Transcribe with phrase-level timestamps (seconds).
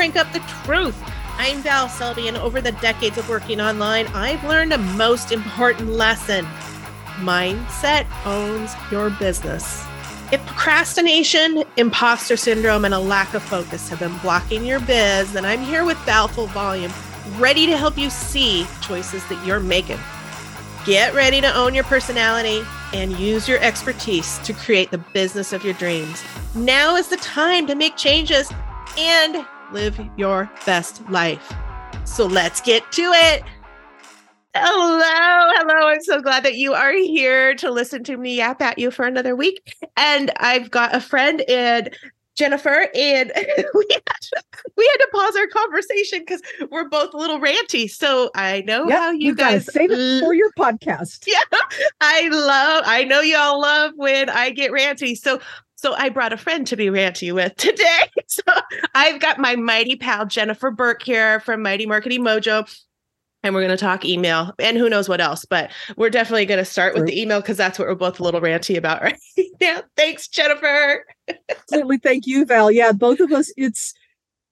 [0.00, 0.96] crank up the truth.
[1.36, 5.90] I'm Val Selby, and over the decades of working online, I've learned a most important
[5.90, 6.46] lesson
[7.18, 9.89] mindset owns your business.
[10.32, 15.44] If procrastination, imposter syndrome, and a lack of focus have been blocking your biz, then
[15.44, 16.92] I'm here with Val Volume,
[17.36, 19.98] ready to help you see choices that you're making.
[20.86, 22.62] Get ready to own your personality
[22.92, 26.22] and use your expertise to create the business of your dreams.
[26.54, 28.52] Now is the time to make changes
[28.96, 31.52] and live your best life.
[32.04, 33.42] So let's get to it.
[34.54, 34.98] Hello,
[35.54, 35.88] hello.
[35.88, 39.04] I'm so glad that you are here to listen to me yap at you for
[39.04, 39.76] another week.
[39.96, 41.90] And I've got a friend in
[42.34, 43.32] Jennifer, and
[43.74, 44.42] we had to,
[44.76, 47.88] we had to pause our conversation because we're both a little ranty.
[47.88, 51.28] So I know Yep, how you guys save it for your podcast.
[51.28, 51.42] yeah,
[52.00, 52.82] I love.
[52.86, 55.16] I know y'all love when I get ranty.
[55.16, 55.40] So,
[55.76, 57.84] so I brought a friend to be ranty with today.
[58.26, 58.42] So
[58.94, 62.64] I've got my mighty pal Jennifer Burke here from Mighty Marketing Mojo.
[63.42, 66.58] And we're going to talk email and who knows what else, but we're definitely going
[66.58, 69.18] to start with the email because that's what we're both a little ranty about right
[69.60, 69.82] now.
[69.96, 71.06] Thanks, Jennifer.
[71.48, 71.96] Absolutely.
[71.98, 72.70] Thank you, Val.
[72.70, 73.94] Yeah, both of us, it's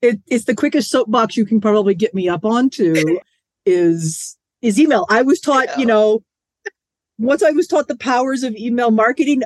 [0.00, 3.18] it, it's the quickest soapbox you can probably get me up onto
[3.66, 5.06] is is email.
[5.10, 6.22] I was taught, you know,
[7.18, 9.42] once I was taught the powers of email marketing,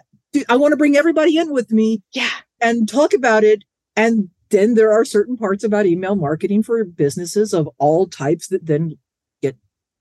[0.49, 2.31] I want to bring everybody in with me Yeah.
[2.61, 3.65] and talk about it.
[3.97, 8.67] And then there are certain parts about email marketing for businesses of all types that
[8.67, 8.97] then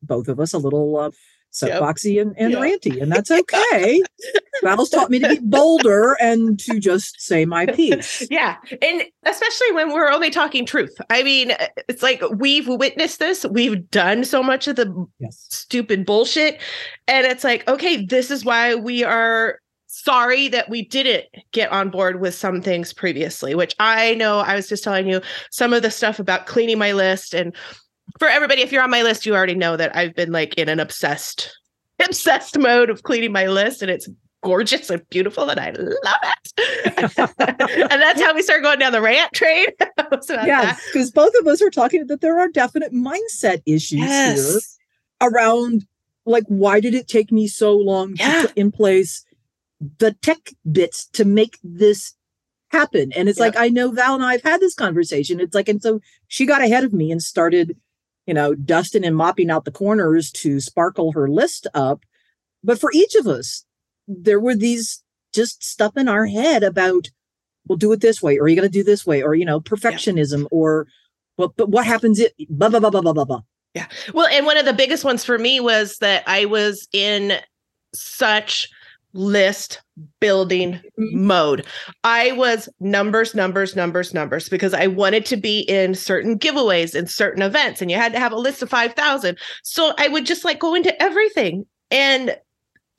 [0.02, 1.11] both of us a little uh,
[1.61, 1.81] Yep.
[1.81, 2.59] soapboxy and, and Yeah.
[2.61, 4.02] ranty, and that's okay.
[4.63, 8.25] Val's taught me to be bolder and to just say my piece.
[8.31, 8.55] Yeah.
[8.81, 10.95] And especially when we're only talking truth.
[11.09, 11.52] I mean,
[11.89, 15.47] it's like we've witnessed this, we've done so much of the Yes.
[15.49, 16.61] stupid bullshit.
[17.09, 21.90] And it's like, okay, this is why we are sorry that we didn't get on
[21.90, 25.19] board with some things previously, which I know I was just telling you
[25.50, 27.34] some of the stuff about cleaning my list.
[27.34, 27.53] And
[28.19, 30.69] for everybody, if you're on my list, you already know that I've been like in
[30.69, 31.57] an obsessed,
[32.05, 33.81] obsessed mode of cleaning my list.
[33.81, 34.09] And it's
[34.44, 37.11] gorgeous and beautiful and I love it.
[37.91, 39.67] and that's how we start going down the rant train.
[40.29, 44.35] Yes, because both of us are talking that there are definite mindset issues that.
[44.35, 44.59] here
[45.22, 45.85] around
[46.25, 48.41] like why did it take me so long Yeah.
[48.41, 49.23] to put in place
[49.99, 52.13] the tech bits to make this
[52.72, 53.11] happen?
[53.13, 55.39] And it's like I know Val and I have had this conversation.
[55.39, 57.78] It's like, and so she got ahead of me and started,
[58.28, 62.02] you know, dusting and mopping out the corners to sparkle her list up.
[62.64, 63.66] But for each of us,
[64.08, 67.09] there were these just stuff in our head about
[67.68, 69.46] we'll do it this way, or are you going to do this way, or you
[69.46, 70.88] know, perfectionism, or
[71.38, 73.42] well, but what happens it blah blah blah blah blah blah blah.
[73.74, 73.88] Yeah.
[74.14, 77.40] Well, and one of the biggest ones for me was that I was in
[77.94, 78.70] such
[79.13, 79.81] list
[80.19, 81.11] building Mhm.
[81.13, 81.66] mode.
[82.03, 87.09] I was numbers, numbers, numbers, numbers because I wanted to be in certain giveaways and
[87.09, 89.38] certain events, and you had to have a list of 5,000.
[89.63, 91.66] So I would just like go into everything.
[91.89, 92.38] And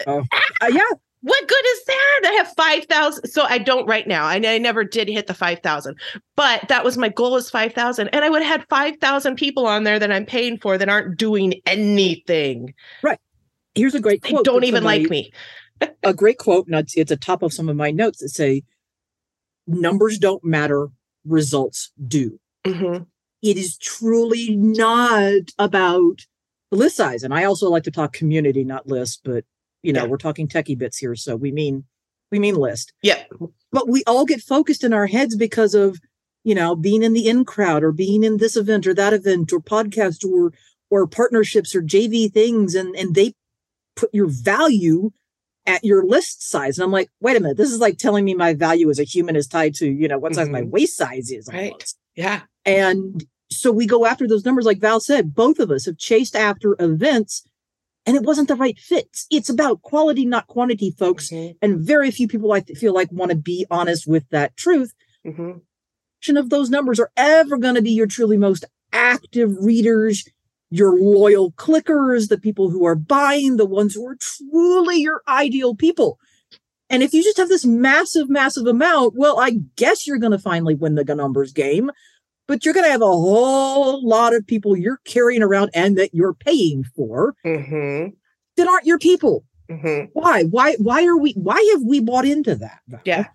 [0.07, 0.23] Uh,
[0.69, 0.83] yeah,
[1.21, 2.21] what good is that?
[2.27, 3.29] I have 5,000.
[3.29, 4.25] So I don't right now.
[4.25, 5.97] I, I never did hit the 5,000,
[6.37, 8.09] but that was my goal is 5,000.
[8.09, 11.17] And I would have had 5,000 people on there that I'm paying for that aren't
[11.17, 12.75] doing anything.
[13.03, 13.19] Right.
[13.75, 15.33] Here's a great They don't even like me.
[16.03, 18.63] A great quote, and it's, it's a top of some of my notes that say,
[19.67, 20.89] "Numbers don't matter,
[21.25, 23.07] results do." Mhm.
[23.43, 26.21] It is truly not about
[26.71, 29.21] the list size, and I also like to talk community, not list.
[29.25, 29.45] But
[29.83, 30.09] you know, Yeah.
[30.09, 31.85] we're talking techie bits here, so we mean
[32.31, 32.93] we mean list.
[33.03, 33.23] Yeah,
[33.73, 35.99] but we all get focused in our heads because of
[36.45, 39.53] you know being in the in crowd or being in this event or that event
[39.53, 40.53] or podcast or
[40.91, 43.33] or partnerships or jv things and and they
[43.97, 45.11] put your value
[45.67, 48.35] at your list size and i'm like wait a minute this is like telling me
[48.35, 50.71] my value as a human is tied to you know what size my Mhm.
[50.71, 51.73] waist size is Right.
[51.73, 51.99] almost.
[52.17, 52.43] Yeah.
[52.65, 56.35] and so we go after those numbers like val said both of us have chased
[56.35, 57.45] after events
[58.07, 61.57] and it wasn't the right fit it's about quality not quantity folks Mhm.
[61.63, 64.93] and very few people I feel like want to be honest with that truth.
[65.25, 65.61] Mhm.
[66.37, 70.25] Of those numbers are ever going to be your truly most active readers,
[70.73, 75.75] your loyal clickers, the people who are buying, the ones who are truly your ideal
[75.75, 76.19] people.
[76.89, 80.39] And if you just have this massive, massive amount, well, I guess you're going to
[80.39, 81.91] finally win the numbers game,
[82.49, 86.15] but you're going to have a whole lot of people you're carrying around and that
[86.15, 88.13] you're paying for Mhm.
[88.57, 89.45] that aren't your people.
[89.71, 90.09] Mhm.
[90.15, 90.45] Why?
[90.45, 90.75] Why?
[90.77, 91.33] Why are we?
[91.33, 92.81] Why have we bought into that?
[93.05, 93.27] Yeah.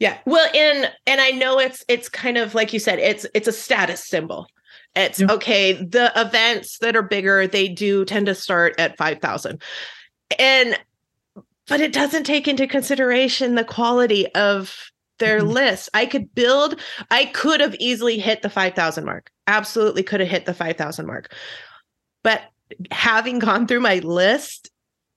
[0.00, 0.18] Yeah.
[0.26, 3.52] Well, and and I know it's it's kind of like you said, it's it's a
[3.52, 4.46] status symbol.
[4.96, 5.32] It's yeah.
[5.32, 9.62] okay, the events that are bigger, they do tend to start at 5,000.
[10.38, 10.78] And
[11.66, 15.48] but it doesn't take into consideration the quality of their mm-hmm.
[15.48, 15.88] list.
[15.94, 16.78] I could build,
[17.10, 19.30] I could have easily hit the 5,000 mark.
[19.46, 21.34] Absolutely could have hit the 5,000 mark.
[22.22, 22.42] But
[22.90, 24.70] having gone through my list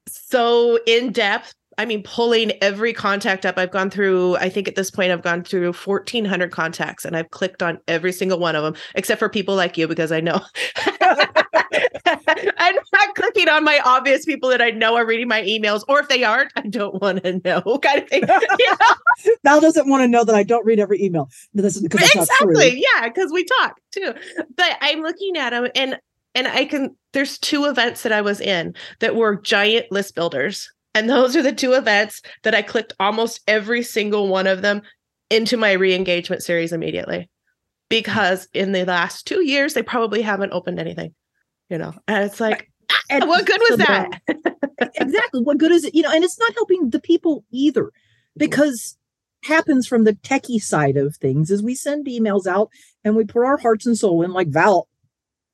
[0.10, 3.58] so in depth I mean, pulling every contact up.
[3.58, 7.30] I've gone through, I think at this point, I've gone through 1,400 contacts and I've
[7.30, 10.42] clicked on every single one of them, except for people like you, because I know
[12.58, 16.00] I'm not clicking on my obvious people that I know are reading my emails, or
[16.00, 18.24] if they aren't, I don't want to know kind of thing.
[19.44, 21.30] Val doesn't want to know that I don't read every email.
[21.54, 22.84] This is because exactly.
[22.94, 24.14] Yeah, because we talk too.
[24.56, 26.00] But I'm looking at them and
[26.36, 30.72] and I can there's two events that I was in that were giant list builders
[30.98, 34.82] and those are the two events that I clicked almost every single one of them
[35.30, 37.30] into my re-engagement series immediately.
[37.88, 41.14] Because in the last two years, they probably haven't opened anything,
[41.70, 41.94] you know.
[42.08, 42.70] And it's like,
[43.12, 44.22] and what good was that?
[44.96, 45.44] exactly.
[45.44, 45.94] What good is it?
[45.94, 48.40] You know, and it's not helping the people either mm-hmm.
[48.40, 48.98] because
[49.44, 52.70] happens from the techie side of things is we send emails out
[53.04, 54.90] and we put our hearts and soul in like Val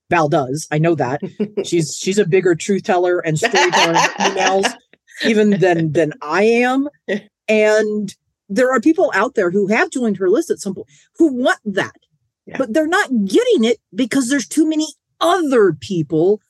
[0.09, 0.67] Val does.
[0.71, 1.19] I know that.
[1.65, 4.73] she's she's a bigger truth teller and storyteller emails
[5.25, 6.89] even than than I am.
[7.47, 8.15] And
[8.49, 10.87] there are people out there who have joined her list at some point
[11.17, 11.95] who want that,
[12.45, 12.57] yeah.
[12.57, 14.87] but they're not getting it because there's too many
[15.19, 16.41] other people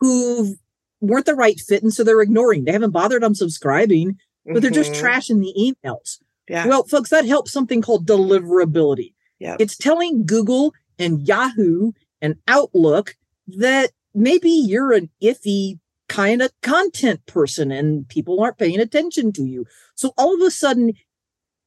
[0.00, 0.56] who
[1.00, 2.64] weren't the right fit, and so they're ignoring.
[2.64, 4.16] They haven't bothered unsubscribing,
[4.46, 5.06] but they're just mm-hmm.
[5.06, 6.18] trashing the emails.
[6.48, 6.66] Yeah.
[6.66, 9.14] Well, folks, that helps something called deliverability.
[9.38, 9.56] Yeah.
[9.58, 13.16] It's telling Google and Yahoo and Outlook
[13.46, 15.78] that maybe you're an iffy
[16.08, 19.66] kind of content person and people aren't paying attention to you.
[19.94, 20.92] So all of a sudden,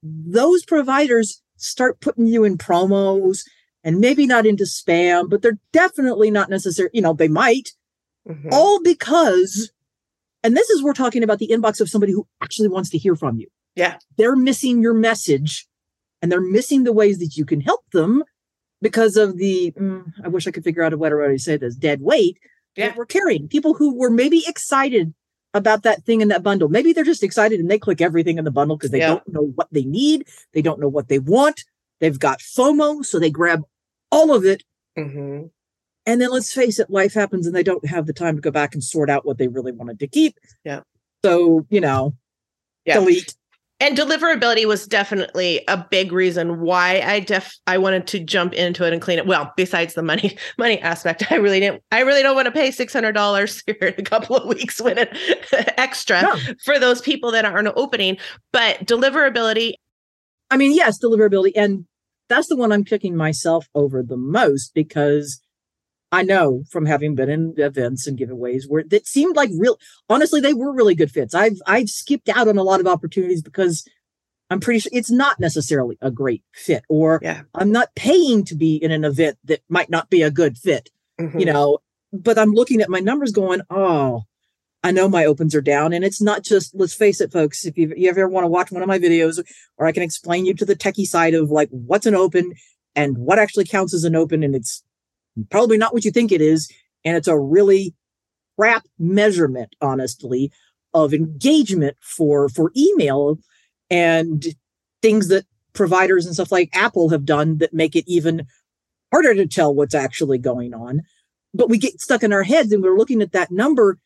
[0.03, 3.41] those providers start putting you in promos
[3.83, 6.89] and maybe not into spam, but they're definitely not necessary.
[6.93, 7.71] You know, they might
[8.27, 8.49] mm-hmm.
[8.51, 9.71] all because,
[10.43, 13.15] and this is, we're talking about the inbox of somebody who actually wants to hear
[13.15, 13.47] from you.
[13.75, 13.97] Yeah.
[14.17, 15.67] They're missing your message
[16.21, 18.23] and they're missing the ways that you can help them
[18.81, 21.57] because of the, mm, I wish I could figure out a better way to say
[21.57, 22.37] this, dead weight
[22.77, 22.87] yeah.
[22.87, 23.47] that we're carrying.
[23.47, 25.13] People who were maybe excited
[25.53, 26.69] about that thing in that bundle.
[26.69, 29.07] Maybe they're just excited and they click everything in the bundle because they yeah.
[29.07, 30.27] don't know what they need.
[30.53, 31.63] They don't know what they want.
[31.99, 33.63] They've got FOMO, so they grab
[34.11, 34.63] all of it.
[34.97, 35.47] Mm-hmm.
[36.05, 38.51] And then let's face it, life happens and they don't have the time to go
[38.51, 40.37] back and sort out what they really wanted to keep.
[40.63, 40.81] Yeah.
[41.25, 42.13] So, you know,
[42.85, 42.93] yeah.
[42.93, 43.35] delete
[43.79, 48.85] and deliverability was definitely a big reason why I def I wanted to jump into
[48.85, 49.27] it and clean it.
[49.27, 51.83] Well, besides the money money aspect, I really didn't.
[51.91, 54.81] I really don't want to pay six hundred dollars here in a couple of weeks
[54.81, 55.15] when it
[55.77, 56.53] extra yeah.
[56.63, 58.17] for those people that aren't opening.
[58.51, 59.73] But deliverability.
[60.49, 61.85] I mean, yes, deliverability, and
[62.29, 65.41] that's the one I'm kicking myself over the most because
[66.11, 69.77] I know from having been in events and giveaways where that seemed like real
[70.09, 71.35] honestly they were really good fits.
[71.35, 73.87] I've I've skipped out on a lot of opportunities because
[74.49, 77.41] I'm pretty sure it's not necessarily a great fit or yeah.
[77.53, 80.89] I'm not paying to be in an event that might not be a good fit.
[81.19, 81.39] Mm-hmm.
[81.39, 81.79] You know,
[82.13, 84.23] but I'm looking at my numbers going, "Oh,
[84.83, 85.91] I know my opens are down.
[85.91, 88.71] And it's not just, let's face it, folks, if you, you ever want to watch
[88.71, 89.43] one of my videos,
[89.77, 92.53] or I can explain you to the techie side of like what's an open
[92.95, 94.43] and what actually counts as an open.
[94.43, 94.83] And it's
[95.49, 96.71] probably not what you think it is.
[97.05, 97.93] And it's a really
[98.57, 100.51] crap measurement, honestly,
[100.93, 103.37] of engagement for for email
[103.89, 104.45] and
[105.01, 108.47] things that providers and stuff like Apple have done that make it even
[109.11, 111.01] harder to tell what's actually going on.
[111.53, 113.99] But we get stuck in our heads and we're looking at that number.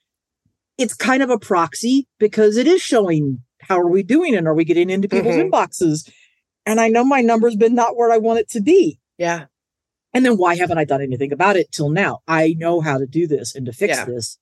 [0.78, 4.54] It's kind of a proxy because it is showing how are we doing and are
[4.54, 5.54] we getting into people's mm-hmm.
[5.54, 6.10] inboxes?
[6.66, 9.00] And I know my number's been not where I want it to be.
[9.18, 9.46] Yeah.
[10.14, 12.20] And then why haven't I done anything about it till now?
[12.28, 14.06] I know how to do this and to fix yeah.
[14.06, 14.38] this.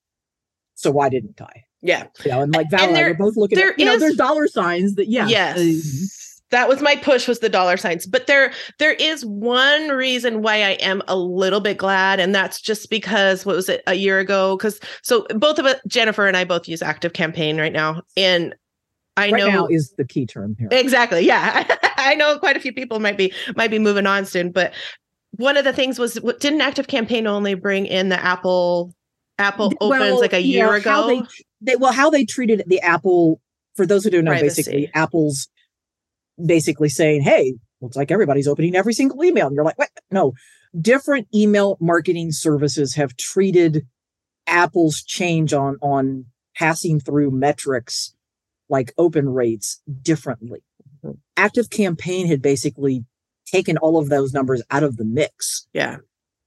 [0.75, 1.65] So why didn't I?
[1.81, 2.07] Yeah.
[2.23, 3.85] You know, and like Val and, there, and I, we're both looking at, you is,
[3.85, 5.27] know, there's dollar signs that, yeah.
[5.27, 5.57] Yes.
[5.57, 10.41] Uh, that was my push was the dollar signs but there there is one reason
[10.41, 13.93] why i am a little bit glad and that's just because what was it a
[13.93, 17.73] year ago because so both of us jennifer and i both use active campaign right
[17.73, 18.55] now and
[19.17, 20.69] I right know now is the key term here.
[20.71, 21.25] Exactly.
[21.25, 21.65] Yeah.
[21.97, 24.73] I know quite a few people might be might be moving on soon, but
[25.31, 28.93] one of the things was didn't active campaign only bring in the apple
[29.37, 31.07] apple opens well, like a year know, ago?
[31.07, 31.21] they,
[31.61, 33.39] they, well how they treated the apple
[33.75, 34.61] for those who don't know Privacy.
[34.61, 35.47] basically apple's
[36.43, 39.47] basically saying hey looks like everybody's opening every single email.
[39.47, 39.89] And you're like what?
[40.11, 40.33] No.
[40.79, 43.87] Different email marketing services have treated
[44.47, 48.13] apple's change on on passing through metrics
[48.69, 50.61] like open rates differently.
[51.03, 51.17] Mm-hmm.
[51.37, 53.05] Active Campaign had basically
[53.49, 55.67] taken all of those numbers out of the mix.
[55.73, 55.97] Yeah.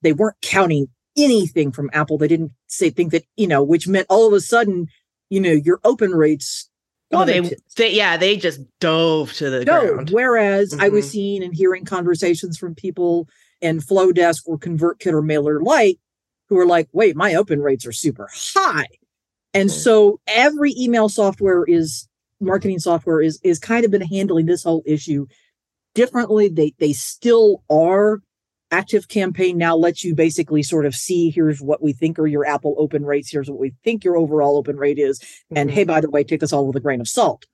[0.02, 2.18] They weren't counting anything from Apple.
[2.18, 4.88] They didn't say think that, you know, which meant all of a sudden,
[5.30, 6.68] you know, your open rates
[7.14, 7.40] Oh, they,
[7.76, 9.86] they, yeah, they just dove to the dove.
[9.86, 10.10] ground.
[10.10, 10.80] Whereas mm-hmm.
[10.80, 11.10] I was mm-hmm.
[11.10, 13.28] seeing and hearing conversations from people
[13.60, 15.98] in Flodesk or ConvertKit or MailerLite
[16.48, 18.86] who are like, wait, my open rates are super high.
[19.52, 19.78] And mm-hmm.
[19.78, 22.08] so every email software is
[22.40, 25.26] marketing software is is kind of been handling this whole issue
[25.94, 26.48] differently.
[26.48, 28.20] They they still are
[28.72, 32.46] active campaign now lets you basically sort of see here's what we think are your
[32.46, 35.58] apple open rates here's what we think your overall open rate is mm-hmm.
[35.58, 37.44] and hey by the way take this all with a grain of salt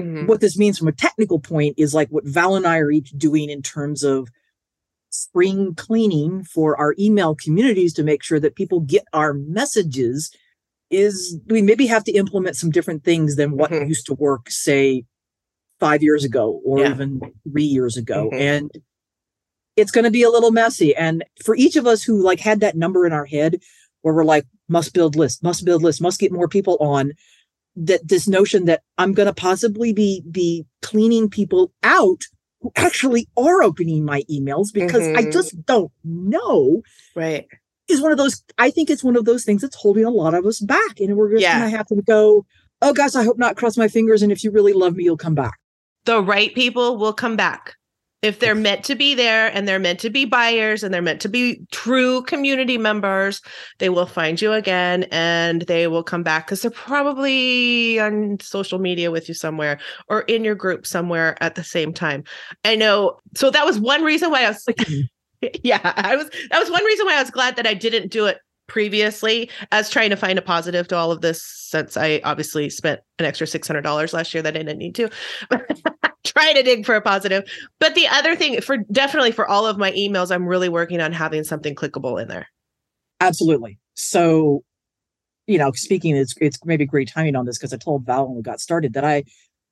[0.00, 0.26] mm-hmm.
[0.26, 3.10] what this means from a technical point is like what val and i are each
[3.10, 4.26] doing in terms of
[5.10, 10.34] spring cleaning for our email communities to make sure that people get our messages
[10.90, 13.88] is we maybe have to implement some different things than what mm-hmm.
[13.88, 15.04] used to work say
[15.82, 16.90] five years ago or yeah.
[16.90, 17.20] even
[17.50, 18.40] three years ago mm-hmm.
[18.40, 18.70] and
[19.76, 20.94] it's going to be a little messy.
[20.94, 23.60] And for each of us who like had that number in our head
[24.02, 27.12] where we're like, must build list, must build list, must get more people on
[27.76, 32.22] that this notion that I'm going to possibly be, be cleaning people out
[32.60, 35.18] who actually are opening my emails because mm-hmm.
[35.18, 36.82] I just don't know.
[37.16, 37.46] Right.
[37.88, 40.34] Is one of those, I think it's one of those things that's holding a lot
[40.34, 41.00] of us back.
[41.00, 41.58] And we're just yeah.
[41.58, 42.46] going to have to go,
[42.82, 44.22] oh gosh, I hope not cross my fingers.
[44.22, 45.58] And if you really love me, you'll come back.
[46.04, 47.76] The right people will come back
[48.22, 51.20] if they're meant to be there and they're meant to be buyers and they're meant
[51.20, 53.42] to be true community members,
[53.78, 58.78] they will find you again and they will come back because they're probably on social
[58.78, 59.78] media with you somewhere
[60.08, 62.22] or in your group somewhere at the same time.
[62.64, 63.18] I know.
[63.34, 64.86] So that was one reason why I was like,
[65.64, 68.26] yeah, I was, that was one reason why I was glad that I didn't do
[68.26, 68.38] it
[68.72, 73.00] previously as trying to find a positive to all of this since I obviously spent
[73.18, 75.10] an extra $600 last year that I didn't need to.
[76.24, 77.44] trying to dig for a positive.
[77.80, 81.12] But the other thing for definitely for all of my emails, I'm really working on
[81.12, 82.48] having something clickable in there.
[83.20, 83.78] Absolutely.
[83.92, 84.64] So,
[85.46, 88.36] you know, speaking, it's it's maybe great timing on this because I told Val when
[88.36, 89.24] we got started that I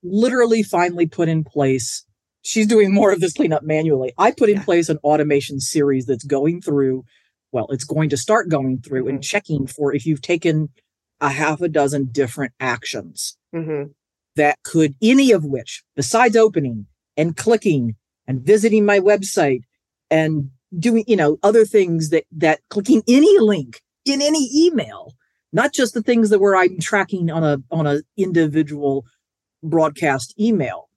[0.02, 2.04] literally finally put in place.
[2.42, 4.12] She's doing more of this cleanup manually.
[4.18, 4.64] I put in yeah.
[4.64, 7.04] place an automation series that's going through.
[7.52, 9.16] Well, it's going to start going through mm-hmm.
[9.16, 10.68] and checking for if you've taken
[11.20, 13.36] a half a dozen different actions.
[13.54, 13.90] Mm-hmm
[14.36, 19.62] that could, any of which, besides opening and clicking and visiting my website
[20.10, 25.14] and doing, you know, other things that, that clicking any link in any email,
[25.52, 29.04] not just the things that were I'm tracking on a, on a individual
[29.62, 30.88] broadcast email.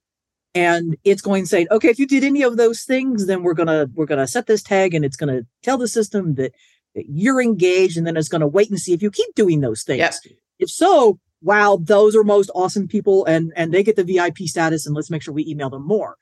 [0.54, 3.54] And it's going to say, okay, if you did any of those things, then we're
[3.54, 6.34] going to, we're going to set this tag and it's going to tell the system
[6.34, 6.52] that,
[6.94, 7.96] that you're engaged.
[7.96, 9.98] And then it's going to wait and see if you keep doing those things.
[9.98, 10.14] Yep.
[10.60, 14.86] If so, wow, those are most awesome people and, and they get the VIP status
[14.86, 16.16] and let's make sure we email them more.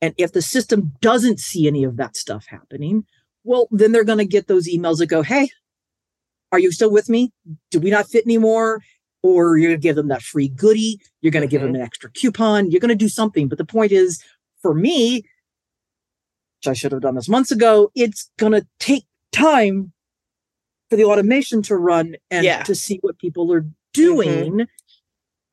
[0.00, 3.04] And if the system doesn't see any of that stuff happening,
[3.44, 5.50] well, then they're going to get those emails that go, Hey,
[6.52, 7.32] are you still with me?
[7.70, 8.80] Do we not fit anymore?
[9.22, 11.00] Or you're going to give them that free goodie.
[11.20, 11.50] You're going to mm-hmm.
[11.50, 12.70] give them an extra coupon.
[12.70, 13.48] You're going to do something.
[13.48, 14.22] But the point is
[14.62, 15.24] for me,
[16.58, 19.92] which I should have done this months ago, it's going to take time
[20.90, 22.62] for the automation to run and yeah.
[22.62, 24.52] to see what people are doing.
[24.52, 24.62] Mm-hmm.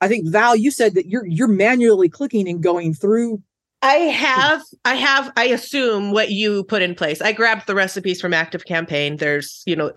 [0.01, 3.41] I think Val, you said that you're you're manually clicking and going through.
[3.85, 7.21] I have, I have, I assume what you put in place.
[7.21, 9.17] I grabbed the recipes from Active Campaign.
[9.17, 9.93] There's, you know,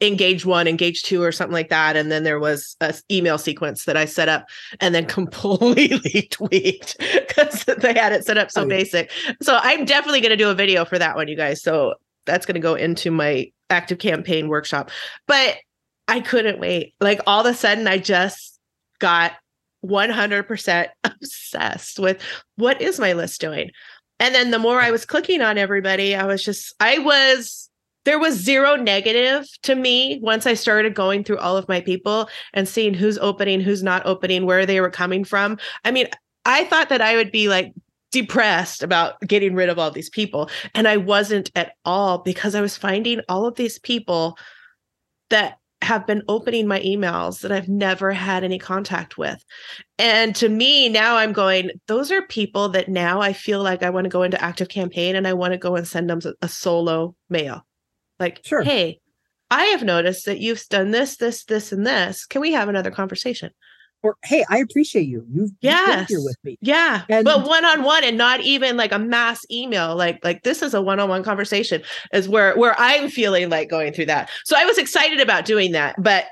[0.00, 3.84] engage one, engage two, or something like that, and then there was a email sequence
[3.86, 4.46] that I set up
[4.78, 9.10] and then completely tweaked because they had it set up so oh, basic.
[9.40, 11.60] So I'm definitely going to do a video for that one, you guys.
[11.60, 11.94] So
[12.26, 14.92] that's going to go into my Active Campaign workshop.
[15.26, 15.56] But
[16.06, 16.94] I couldn't wait.
[17.00, 18.60] Like all of a sudden, I just
[19.00, 19.32] got
[19.84, 22.22] 100% obsessed with
[22.56, 23.70] what is my list doing?
[24.20, 27.68] And then the more I was clicking on everybody, I was just, I was,
[28.04, 32.28] there was zero negative to me once I started going through all of my people
[32.52, 35.58] and seeing who's opening, who's not opening, where they were coming from.
[35.84, 36.08] I mean,
[36.44, 37.72] I thought that I would be like
[38.12, 40.50] depressed about getting rid of all these people.
[40.74, 44.36] And I wasn't at all because I was finding all of these people
[45.30, 49.44] that have been opening my emails that I've never had any contact with.
[49.98, 53.90] And to me, now I'm going, those are people that now I feel like I
[53.90, 56.48] want to go into active campaign and I want to go and send them a
[56.48, 57.66] solo mail.
[58.18, 58.62] Like, sure.
[58.62, 59.00] hey,
[59.50, 62.24] I have noticed that you've done this, this, this, and this.
[62.24, 63.50] Can we have another conversation?
[64.02, 65.24] Or hey, I appreciate you.
[65.32, 66.08] You've yes.
[66.08, 66.58] here with me.
[66.60, 67.02] Yeah.
[67.08, 69.96] And but one on one and not even like a mass email.
[69.96, 71.82] Like like this is a one on one conversation
[72.12, 74.30] is where where I'm feeling like going through that.
[74.44, 76.26] So I was excited about doing that, but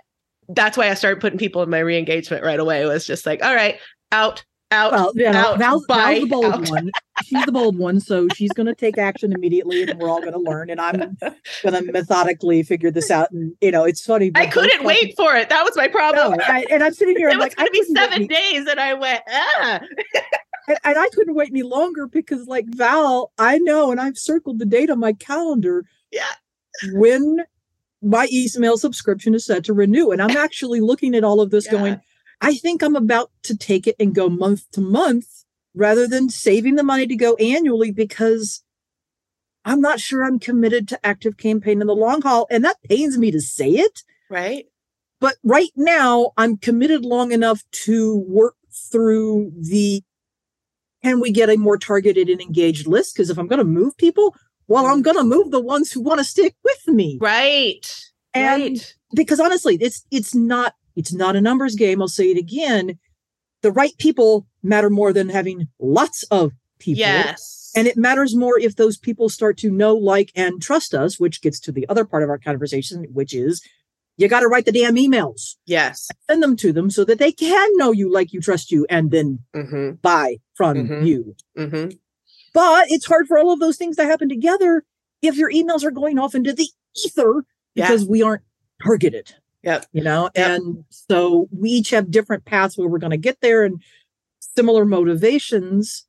[0.49, 2.83] that's why I started putting people in my re-engagement right away.
[2.83, 3.79] It was just like, all right,
[4.13, 4.93] out, out.
[4.93, 6.69] Well, yeah, out, Val's, Val's the bold out.
[6.71, 6.91] one.
[7.25, 10.33] She's the bold one, so she's going to take action immediately, and we're all going
[10.33, 10.71] to learn.
[10.71, 11.17] And I'm
[11.63, 13.31] going to methodically figure this out.
[13.31, 14.31] And you know, it's funny.
[14.35, 15.49] I couldn't wait for it.
[15.51, 16.41] That was my No, problem.
[16.43, 17.29] I, and I'm sitting here.
[17.29, 19.81] it I'm was like, going to be seven days, and I went, ah.
[20.69, 24.59] and, and I couldn't wait any longer because, like Val, I know, and I've circled
[24.59, 25.85] the date on my calendar.
[26.11, 26.25] Yeah.
[26.93, 27.45] When
[28.03, 31.67] my email subscription is set to renew, and I'm actually looking at all of this,
[31.67, 31.73] Yeah.
[31.73, 32.01] going,
[32.41, 35.45] I think I'm about to take it and go month to month
[35.75, 38.63] rather than saving the money to go annually because
[39.65, 43.19] I'm not sure I'm committed to active campaign in the long haul, and that pains
[43.19, 44.67] me to say it Right?
[45.21, 48.55] but right now i'm committed long enough to work
[48.91, 50.03] through the
[51.03, 53.97] can we get a more targeted and engaged list because if i'm going to move
[53.99, 54.35] people
[54.69, 57.85] well i'm going to move the ones who want to stick with me Right.
[58.33, 58.95] and right.
[59.15, 62.99] because honestly it's it's not it's not a numbers game i'll say it again
[63.63, 67.71] the right people matter more than having lots of people Yes.
[67.77, 71.43] and it matters more if those people start to know, like, and trust us, which
[71.43, 73.63] gets to the other part of our conversation, which is
[74.17, 76.09] you got to write the damn emails, yes.
[76.29, 79.11] send them to them so that they can know you, like you, trust you, and
[79.11, 79.97] then Mm-hmm.
[80.01, 81.07] buy from Mhm.
[81.07, 81.37] you.
[81.59, 81.91] Mm-hmm.
[82.55, 84.85] But it's hard for all of those things to happen together
[85.21, 86.69] if your emails are going off into the
[87.05, 87.45] ether
[87.75, 87.87] Yeah.
[87.89, 88.43] because we aren't
[88.83, 89.35] targeted.
[89.63, 89.87] Yep.
[89.93, 90.59] You know, Yep.
[90.61, 93.83] and so we each have different paths where we're going to get there and
[94.57, 96.07] similar motivations.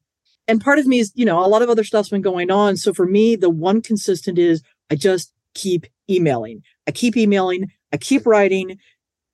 [0.48, 2.78] And part of me is, you know, a lot of other stuff's been going on.
[2.78, 6.64] So for me, the one consistent is I just keep emailing.
[6.88, 7.72] I keep emailing.
[7.94, 8.78] I keep writing.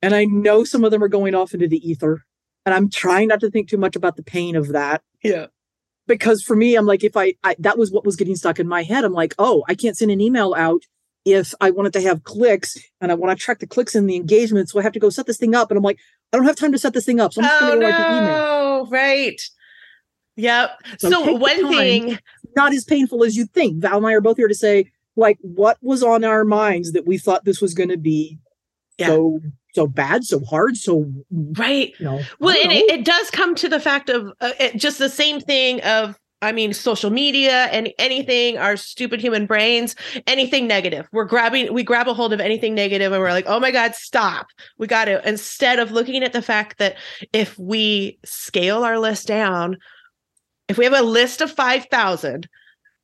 [0.02, 2.24] And I know some of them are going off into the ether.
[2.66, 5.46] And I'm trying not to think too much about the pain of that Yeah.
[6.06, 8.68] because for me, I'm like, if I, I that was what was getting stuck in
[8.68, 9.04] my head.
[9.04, 10.82] I'm like, oh, I can't send an email out
[11.32, 14.16] if I wanted to have clicks and I want to track the clicks and the
[14.16, 14.68] engagement.
[14.68, 15.70] So I have to go set this thing up.
[15.70, 15.98] And I'm like,
[16.32, 17.32] I don't have time to set this thing up.
[17.32, 18.36] So I'm just Oh going to go write the email.
[18.84, 18.86] no!
[18.90, 19.40] Right.
[20.36, 20.70] Yep.
[20.98, 21.70] So So, one time.
[21.72, 22.18] thing,
[22.56, 23.80] Not as painful as you think.
[23.82, 27.06] Val and I are both here to say, like, what was on our minds that
[27.06, 28.38] we thought this was going to be
[28.98, 29.08] Yeah.
[29.08, 29.40] so
[29.74, 31.92] so bad, so hard, so right?
[31.98, 32.20] you know.
[32.40, 35.40] Well, and it, it does come to the fact of uh, it, just the same
[35.40, 36.18] thing of.
[36.40, 39.96] I mean, social media and anything, our stupid human brains,
[40.26, 41.08] anything negative.
[41.10, 43.94] We're grabbing, we grab a hold of anything negative and we're like, oh my God,
[43.94, 44.48] stop.
[44.78, 46.96] We got to, instead of looking at the fact that
[47.32, 49.78] if we scale our list down,
[50.68, 52.48] if we have a list of 5,000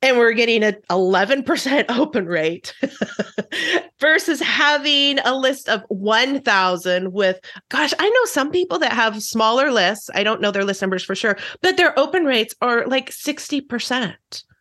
[0.01, 2.73] and we're getting an 11% open rate
[3.99, 9.71] versus having a list of 1,000 with, gosh, I know some people that have smaller
[9.71, 10.09] lists.
[10.13, 14.15] I don't know their list numbers for sure, but their open rates are like 60%.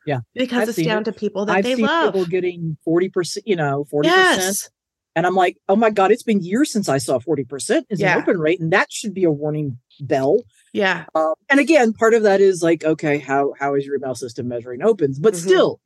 [0.07, 1.05] Yeah, Because I've it's down it.
[1.07, 2.13] to people that I've they love.
[2.13, 4.05] people getting 40%, you know, 40%.
[4.05, 4.71] Yes.
[5.17, 8.17] And I'm like, oh my God, it's been years since I saw 40% as Yeah.
[8.17, 8.61] an open rate.
[8.61, 10.39] And that should be a warning bell.
[10.75, 11.07] Yeah.
[11.15, 14.49] Um, and again, part of that is like, okay, how how is your email system
[14.49, 15.19] measuring opens?
[15.21, 15.39] But Mhm.
[15.39, 15.81] still,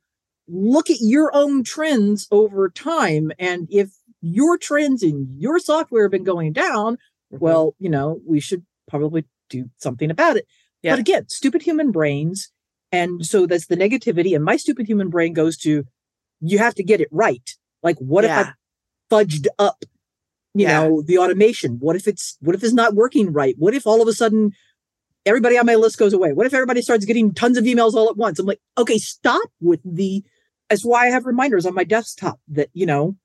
[0.47, 3.31] look at your own trends over time.
[3.39, 6.97] And if your trends in your software have been going down,
[7.31, 7.39] Mhm.
[7.39, 10.47] well, you know, we should probably do something about it.
[10.81, 10.93] Yeah.
[10.93, 12.51] But again, stupid human brains.
[12.91, 14.35] And so that's the negativity.
[14.35, 15.85] And my stupid human brain goes to,
[16.41, 17.47] you have to get it right.
[17.83, 18.53] Like, what if I
[19.11, 19.83] fudged up,
[20.55, 20.87] you Yeah.
[20.87, 21.77] know, the automation?
[21.79, 23.55] What if it's, what if it's not working right?
[23.59, 24.51] What if all of a sudden
[25.29, 26.33] everybody on my list goes away?
[26.33, 28.39] What if everybody starts getting tons of emails all at once?
[28.39, 30.23] I'm like, okay, stop with the,
[30.69, 33.15] that's why I have reminders on my desktop that, you know,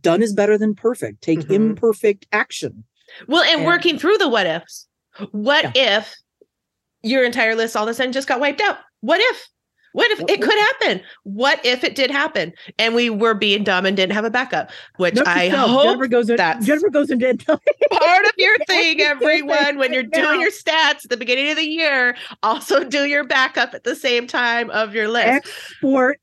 [0.00, 1.22] done is better than perfect.
[1.22, 1.50] Take Mhm.
[1.54, 2.84] imperfect action.
[3.28, 4.86] Well, and And- working through the what ifs.
[5.32, 6.14] What if
[7.02, 8.78] your entire list all of a sudden just got wiped out?
[9.00, 9.48] What if?
[9.92, 11.00] What if it could happen?
[11.24, 14.70] What if it did happen and we were being dumb and didn't have a backup?
[14.96, 17.36] Which Note I hope Jennifer goes in, that's- Jennifer goes into
[17.92, 19.78] part of your thing, everyone.
[19.78, 23.74] When you're doing your stats at the beginning of the year, also do your backup
[23.74, 25.26] at the same time of your list.
[25.28, 26.20] export.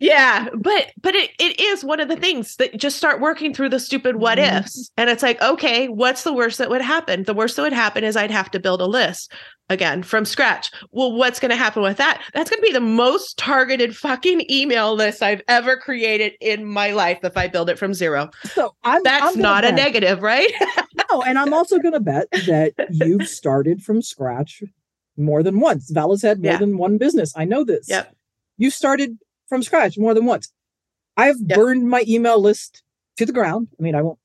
[0.00, 3.68] Yeah, but but it, it is one of the things that just start working through
[3.70, 4.60] the stupid what Mhm.
[4.60, 4.90] ifs.
[4.96, 7.24] And it's like, okay, what's the worst that would happen?
[7.24, 9.32] The worst that would happen is I'd have to build a list
[9.70, 10.70] again from scratch.
[10.90, 12.22] Well, what's going to happen with that?
[12.34, 16.90] That's going to be the most targeted fucking email list I've ever created in my
[16.90, 18.28] life if I build it from zero.
[18.44, 20.52] So I'm That's I'm not a negative, right?
[21.12, 24.62] No, and I'm also going to bet that you've started from scratch
[25.16, 25.90] more than once.
[25.90, 26.58] Val has had more Yeah.
[26.58, 27.32] than one business.
[27.36, 27.88] I know this.
[27.88, 28.14] Yep.
[28.58, 30.52] You started from scratch more than once.
[31.16, 31.56] I've Yep.
[31.58, 32.82] burned my email list
[33.18, 33.68] to the ground.
[33.78, 34.18] I mean, I won't.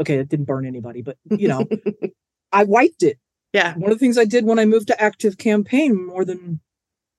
[0.00, 1.66] Okay, it didn't burn anybody, but you know,
[2.52, 3.18] I wiped it.
[3.54, 3.74] Yeah.
[3.76, 6.60] One of the things I did when I moved to Active Campaign more than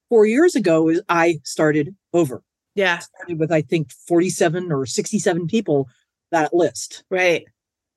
[0.10, 2.44] four years ago is I started over.
[2.76, 2.98] Yeah.
[2.98, 5.88] I Started with I think 47 or 67 people
[6.32, 7.04] that list.
[7.10, 7.46] Right.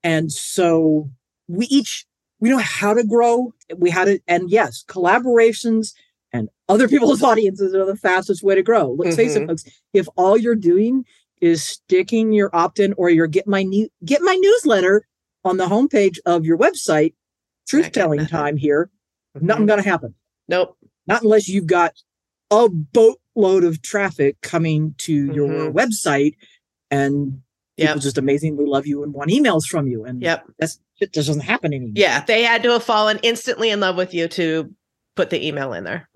[0.05, 1.11] And so
[1.49, 2.07] we each
[2.41, 3.53] we know how to grow.
[3.77, 5.93] We had it, and yes, collaborations
[6.33, 8.93] and other people's audiences are the fastest way to grow.
[8.97, 9.49] Let's face it, Mhm.
[9.49, 9.65] folks.
[9.93, 11.05] If all you're doing
[11.41, 15.07] is sticking your opt-in or your get my new get my newsletter
[15.45, 17.15] on the homepage of your website,
[17.69, 18.91] truth telling time here,
[19.41, 19.69] nothing Mhm.
[19.69, 20.15] gonna happen.
[20.49, 20.77] Nope.
[21.07, 21.93] Not unless you've got
[22.51, 25.73] a boatload of traffic coming to your Mhm.
[25.75, 26.35] website
[26.91, 27.43] and
[27.77, 27.99] people Yep.
[28.01, 30.05] just amazingly love you and want emails from you.
[30.05, 30.47] And Yep.
[30.59, 31.93] that's it just doesn't happen anymore.
[31.95, 32.25] Yeah.
[32.25, 34.75] They had to have fallen instantly in love with you to
[35.15, 36.09] put the email in there.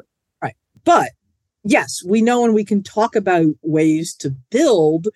[0.43, 0.57] Right.
[0.85, 1.13] But
[1.63, 5.07] yes, we know and we can talk about ways to build.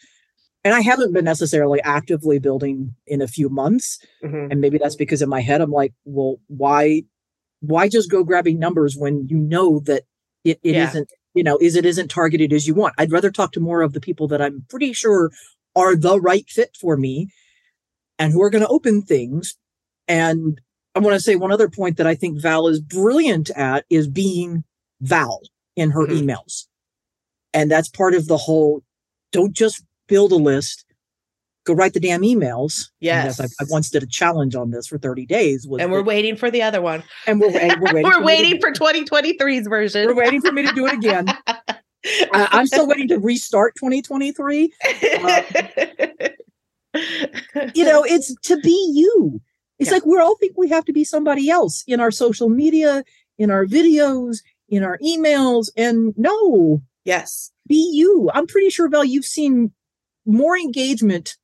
[0.67, 4.01] And I haven't been necessarily actively building in a few months.
[4.25, 4.51] Mhm.
[4.51, 7.05] And maybe that's because in my head I'm like, well, why
[7.61, 10.03] why just go grabbing numbers when you know that
[10.43, 10.91] it, it Yeah.
[10.93, 12.95] not you know, is it isn't targeted as you want.
[12.99, 15.31] I'd rather talk to more of the people that I'm pretty sure
[15.77, 17.29] are the right fit for me
[18.19, 19.55] and who are going to open things.
[20.09, 20.61] And
[20.97, 24.09] I want to say one other point that I think Val is brilliant at is
[24.09, 24.65] being
[25.01, 25.43] Val
[25.77, 26.23] in her Mhm.
[26.23, 26.67] emails.
[27.55, 28.83] And that's part of the whole
[29.31, 30.85] don't just build a list,
[31.65, 32.89] go write the damn emails.
[33.01, 33.41] And Yes.
[33.41, 35.67] I, I once did a challenge on this for 30 days.
[35.67, 37.03] Was And we're waiting for the other one.
[37.27, 40.07] and we're, and we're waiting, We're for, waiting for 2023's version.
[40.07, 41.27] we're waiting for me to do it again.
[41.49, 44.73] I, I'm still waiting to restart 2023.
[47.75, 49.41] You know, it's to be you.
[49.79, 49.97] It's Yeah.
[49.97, 53.05] like we all think we have to be somebody else in our social media,
[53.39, 54.39] in our videos,
[54.71, 55.69] in our emails.
[55.77, 57.51] And no, yes.
[57.69, 58.31] be you.
[58.33, 59.73] I'm pretty sure, Val, you've seen
[60.27, 61.37] more engagement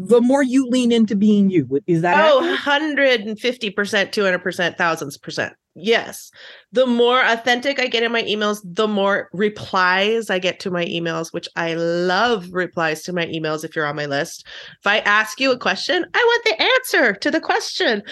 [0.00, 1.80] the more you lean into being you.
[1.88, 3.26] Is that Oh, accurate?
[3.26, 5.54] 150%, 200%, thousands percent.
[5.74, 6.30] Yes.
[6.72, 10.84] The more authentic I get in my emails, the more replies I get to my
[10.84, 14.46] emails, which I love replies to my emails if you're on my list.
[14.80, 18.02] If I ask you a question, I want the answer to the question.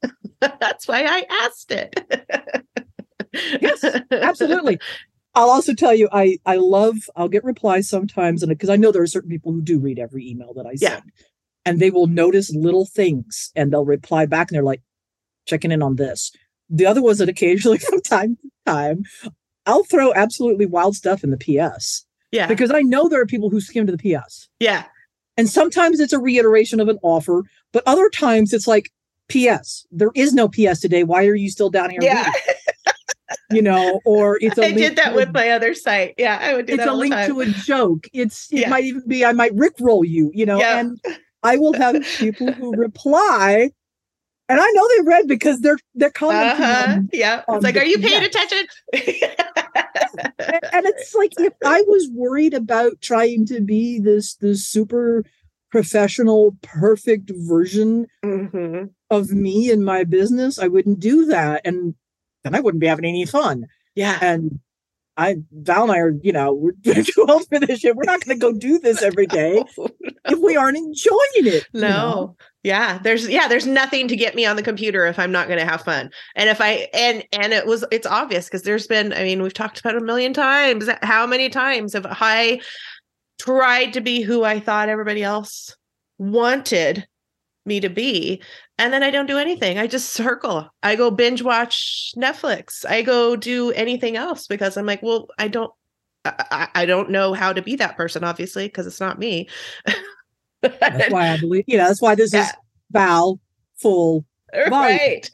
[0.40, 1.94] That's why I asked it.
[3.60, 4.78] Yes, absolutely.
[5.34, 6.96] I'll also tell you, I I love.
[7.16, 9.98] I'll get replies sometimes, and because I know there are certain people who do read
[9.98, 10.88] every email that I Yeah.
[11.00, 11.12] send,
[11.64, 14.82] and they will notice little things, and they'll reply back, and they're like,
[15.46, 16.30] checking in on this.
[16.70, 19.02] The other was that occasionally, from time to time,
[19.66, 22.46] I'll throw absolutely wild stuff in the PS Yeah.
[22.46, 24.84] because I know there are people who skim to the PS, Yeah.
[25.36, 27.42] and sometimes it's a reiteration of an offer,
[27.72, 28.90] but other times it's like.
[29.30, 29.86] P.S.
[29.90, 30.80] There is no P.S.
[30.80, 31.02] today.
[31.02, 32.00] Why are you still down here?
[32.02, 32.30] Yeah.
[33.50, 36.14] Reading?" You know, or it's a I did that to a with my other site.
[36.18, 36.38] Yeah.
[36.40, 37.28] I would do it's a link time.
[37.30, 38.06] to a joke.
[38.12, 38.68] It's it Yeah.
[38.70, 40.78] might even be I might rickroll you, you know, Yeah.
[40.80, 41.00] and
[41.42, 43.70] I will have people who reply,
[44.48, 46.64] and I know they read because they're they're commenting.
[46.64, 46.92] Uh-huh.
[46.92, 47.42] on- Yeah.
[47.48, 48.28] on It's like, the- are you paying yeah.
[48.28, 48.66] attention?
[50.38, 55.24] and, and it's like if I was worried about trying to be this this super
[55.70, 58.90] professional, perfect version Mhm.
[59.10, 61.94] of me in my business, I wouldn't do that, and
[62.44, 63.66] then I wouldn't be having any fun.
[63.94, 64.18] Yeah.
[64.20, 64.60] And
[65.16, 67.96] I, Val and I are, you know, we're too old for this shit.
[67.96, 69.62] We're not going to go do this every day
[70.26, 71.66] if we aren't enjoying it.
[71.72, 71.88] you No.
[71.88, 72.36] know?
[72.62, 75.58] Yeah, there's yeah, there's nothing to get me on the computer if I'm not going
[75.60, 76.10] to have fun.
[76.34, 79.52] And if I and and it was it's obvious because there's been I mean, we've
[79.52, 80.88] talked about a million times.
[81.02, 82.60] How many times have I
[83.38, 85.76] tried to be who I thought everybody else
[86.18, 87.06] wanted
[87.66, 88.42] me to be
[88.78, 89.78] and then I don't do anything.
[89.78, 90.68] I just circle.
[90.82, 92.84] I go binge watch Netflix.
[92.88, 95.72] I go do anything else because I'm like, well, I don't
[96.24, 99.48] I, I don't know how to be that person obviously because it's not me.
[100.62, 102.44] That's why I believe, you know, that's why this Yeah.
[102.46, 102.52] is
[102.90, 103.38] Val
[103.76, 104.24] full.
[104.70, 105.28] right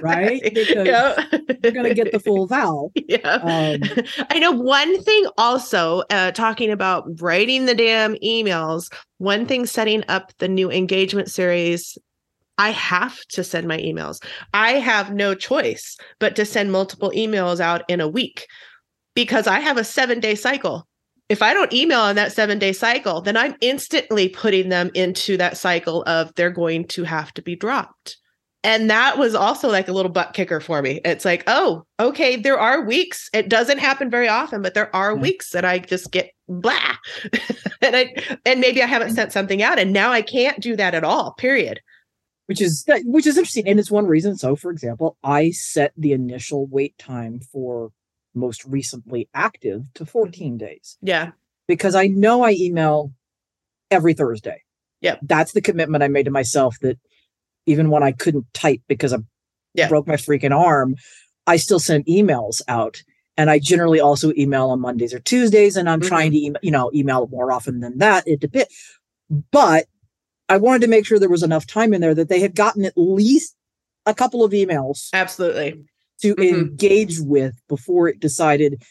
[0.00, 0.40] right?
[0.42, 1.24] Because yeah.
[1.62, 2.90] You're going to get the full Val.
[2.94, 3.80] yeah Um,
[4.30, 10.02] i know one thing also uh, talking about writing the damn emails one thing setting
[10.08, 11.98] up the new engagement series
[12.58, 14.22] i have to send my emails
[14.54, 18.46] i have no choice but to send multiple emails out in a week
[19.14, 20.86] because i have a seven day cycle
[21.28, 25.36] if i don't email on that seven day cycle then i'm instantly putting them into
[25.36, 28.18] that cycle of they're going to have to be dropped
[28.64, 31.00] and that was also like a little butt kicker for me.
[31.04, 33.28] It's like, oh, okay, there are weeks.
[33.32, 35.20] It doesn't happen very often, but there are Yeah.
[35.20, 36.96] weeks that I just get blah.
[37.82, 38.14] and I
[38.46, 39.14] and maybe I haven't mm.
[39.14, 41.32] sent something out and now I can't do that at all.
[41.32, 41.80] Period.
[42.52, 46.12] Which is which is interesting and it's one reason so for example i set the
[46.12, 47.90] initial wait time for
[48.34, 51.32] most recently active to 14 days Yeah.
[51.66, 53.12] because i know i email
[53.90, 54.62] every thursday
[55.00, 55.20] Yep.
[55.22, 56.98] that's the commitment i made to myself that
[57.66, 59.18] even when i couldn't type because i
[59.74, 59.88] Yeah.
[59.88, 60.96] broke my freaking arm
[61.46, 63.02] i still send emails out
[63.38, 66.08] and i generally also email on mondays or tuesdays and i'm Mhm.
[66.08, 68.68] trying to email, you know email more often than that it depends
[69.50, 69.86] but
[70.52, 72.84] I wanted to make sure there was enough time in there that they had gotten
[72.84, 73.56] at least
[74.04, 75.82] a couple of emails Absolutely.
[76.20, 76.44] to Mhm.
[76.46, 78.82] engage with before it decided,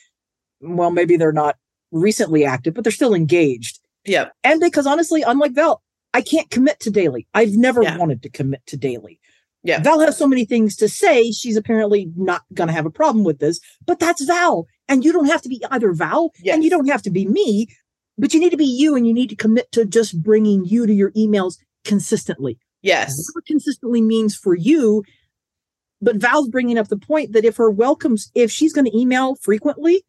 [0.60, 1.58] well, maybe they're not
[1.92, 3.80] recently active, but they're still engaged.
[4.06, 4.30] Yeah.
[4.44, 5.84] And because honestly, unlike Val,
[6.16, 7.28] I can't commit to daily.
[7.36, 7.96] I've never Yeah.
[7.98, 9.20] wanted to commit to daily.
[9.64, 9.84] Yeah.
[9.84, 11.32] Val has so many things to say.
[11.32, 14.66] She's apparently not going to have a problem with this, but that's Val.
[14.88, 17.68] And you don't have to be either Val and you don't have to be me,
[18.22, 20.86] but you need to be you and you need to commit to just bringing you
[20.86, 22.58] to your emails consistently.
[22.84, 23.10] Yes.
[23.18, 25.04] Whatever consistently means for you.
[26.02, 29.36] But Val's bringing up the point that if her welcomes, if she's going to email
[29.36, 30.04] frequently,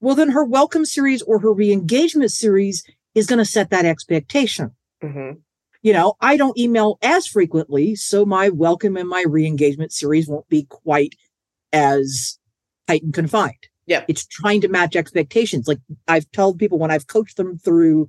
[0.00, 2.82] well, then her welcome series or her re-engagement series
[3.14, 4.72] is going to set that expectation.
[5.02, 5.40] Mhm.
[5.82, 10.48] You know, I don't email as frequently, so my welcome and my re-engagement series won't
[10.48, 11.14] be quite
[11.74, 12.38] as
[12.86, 13.68] tight and confined.
[13.86, 14.06] Yep.
[14.08, 15.68] It's trying to match expectations.
[15.68, 18.08] Like I've told people when I've coached them through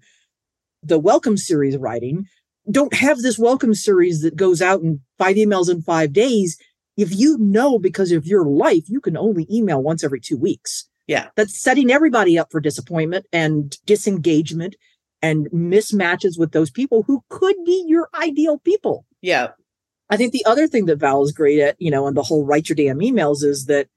[0.84, 2.26] the welcome series writing,
[2.70, 6.58] don't have this welcome series that goes out in five emails in five days.
[6.98, 10.88] If you know because of your life, you can only email once every two weeks.
[11.08, 11.28] Yeah.
[11.36, 14.76] That's setting everybody up for disappointment and disengagement
[15.22, 19.06] and mismatches with those people who could be your ideal people.
[19.22, 19.50] Yeah.
[20.10, 22.46] I think the other thing that Val is great at, you know, and the whole
[22.46, 23.88] write your damn emails is that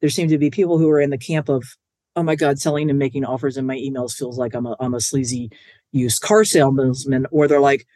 [0.00, 1.64] there seem to be people who are in the camp of,
[2.16, 4.94] oh my God, selling and making offers in my emails feels like I'm a I'm
[4.94, 5.50] a sleazy
[5.92, 7.86] used car salesman, or they're like,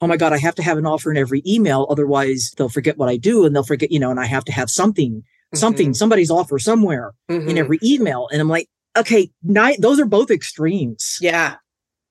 [0.00, 2.98] oh my God, I have to have an offer in every email, otherwise they'll forget
[2.98, 5.22] what I do and they'll forget, you know, and I have to have something,
[5.54, 7.48] something, somebody's offer somewhere Mhm.
[7.50, 8.28] in every email.
[8.30, 11.56] And I'm like, okay, ni- those are both extremes Yeah.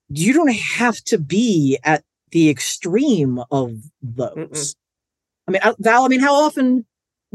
[0.10, 4.36] you don't have to be at the extreme of those.
[4.36, 4.76] Mm-mm.
[5.48, 6.86] I mean, uh, Val, I mean, how often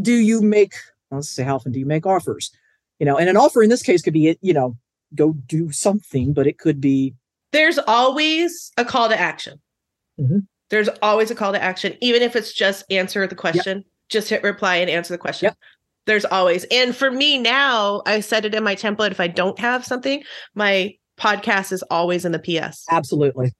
[0.00, 0.74] do you make,
[1.11, 2.51] let's say, how often do you make offers?
[2.99, 4.77] You know, and an offer in this case could be, you know,
[5.14, 7.14] go do something, but it could be,
[7.53, 9.61] There's always a call to action.
[10.20, 10.46] Mhm.
[10.68, 14.42] There's always a call to action, even if it's just answer the question, just hit
[14.44, 15.46] reply and answer the question.
[15.46, 15.57] Yep.
[16.07, 19.11] There's always, and for me now, I set it in my template.
[19.11, 20.23] If I don't have something,
[20.55, 22.85] my podcast is always in the PS.
[22.90, 23.53] absolutely.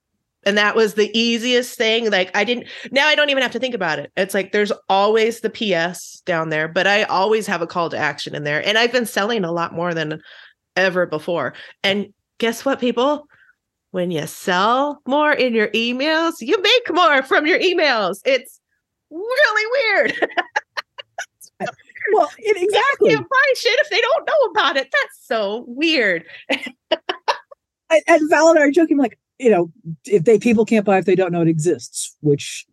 [0.45, 2.11] And that was the easiest thing.
[2.11, 4.11] Like I didn't now I don't even have to think about it.
[4.17, 7.99] It's like there's always the PS down there, but I always have a call to
[7.99, 8.67] action in there.
[8.67, 10.21] And I've been selling a lot more than
[10.77, 11.55] ever before.
[11.83, 13.27] And guess what, people?
[13.93, 18.21] When you sell more in your emails, you make more from your emails.
[18.25, 18.61] It's
[19.11, 20.29] really weird.
[22.13, 23.11] Well, it, exactly.
[23.11, 24.89] you buy shit if they don't know about it.
[24.91, 26.25] That's so weird.
[27.93, 29.73] And, and Val and I are joking, like, you know,
[30.07, 32.67] if they people can't buy if they don't know it exists, which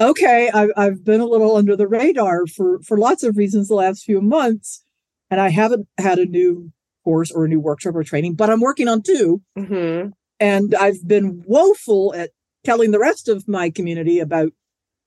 [0.00, 3.74] okay, I've I've been a little under the radar for for lots of reasons the
[3.74, 4.82] last few months,
[5.30, 6.72] and I haven't had a new
[7.04, 10.12] course or a new workshop or training, but I'm working on two, Mhm.
[10.40, 12.30] and I've been woeful at
[12.64, 14.52] telling the rest of my community about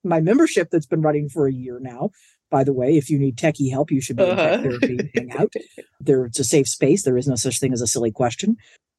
[0.04, 2.10] my membership that's been running for a year now.
[2.50, 4.50] By the way, if you need techie help, you should be in Uh-huh.
[4.58, 5.54] tech therapy hang out.
[6.00, 7.04] There, it's a safe space.
[7.04, 8.58] There is no such thing as a silly question.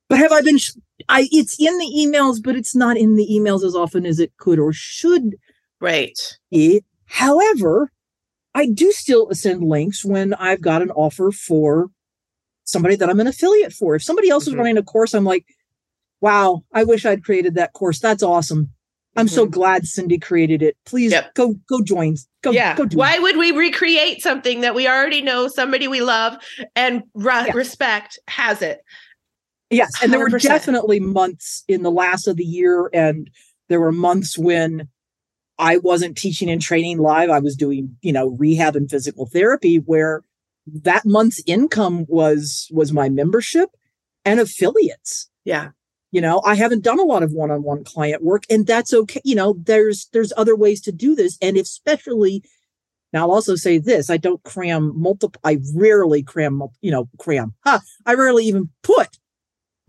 [0.09, 0.59] But have I been?
[0.59, 0.73] sh-
[1.09, 4.33] I it's in the emails, but it's not in the emails as often as it
[4.37, 5.37] could or should
[5.81, 6.19] Right.
[6.51, 6.83] be.
[7.07, 7.91] However,
[8.55, 11.89] I do still send links when I've got an offer for
[12.65, 13.95] somebody that I'm an affiliate for.
[13.97, 14.59] If somebody else is Mhm.
[14.59, 15.45] running a course, I'm like,
[16.21, 17.99] wow, I wish I'd created that course.
[17.99, 18.71] That's awesome.
[19.17, 20.75] I'm so glad Cindy created it.
[20.87, 21.35] Please Yep.
[21.35, 22.17] go go join.
[22.43, 22.75] Go yeah.
[22.77, 26.37] go do Why would we recreate something that we already know somebody we love
[26.77, 27.53] and re- Yeah.
[27.53, 28.81] respect has it?
[29.73, 30.43] Yes, and there were 100%.
[30.43, 33.31] definitely months in the last of the year, and
[33.69, 34.89] there were months when
[35.59, 37.31] I wasn't teaching and training live.
[37.31, 40.23] I was doing, you know, rehab and physical therapy, where
[40.67, 43.71] that month's income was was my membership
[44.25, 45.29] and affiliates.
[45.45, 45.71] Yeah.
[46.11, 49.23] You know, I haven't done a lot of one-on-one client work, and that's okay.
[49.25, 52.43] You know, there's there's other ways to do this, and especially
[53.13, 55.41] now, I'll also say this: I don't cram multiple.
[55.45, 57.55] I rarely cram, you know, cram.
[57.65, 59.19] Huh, I rarely even put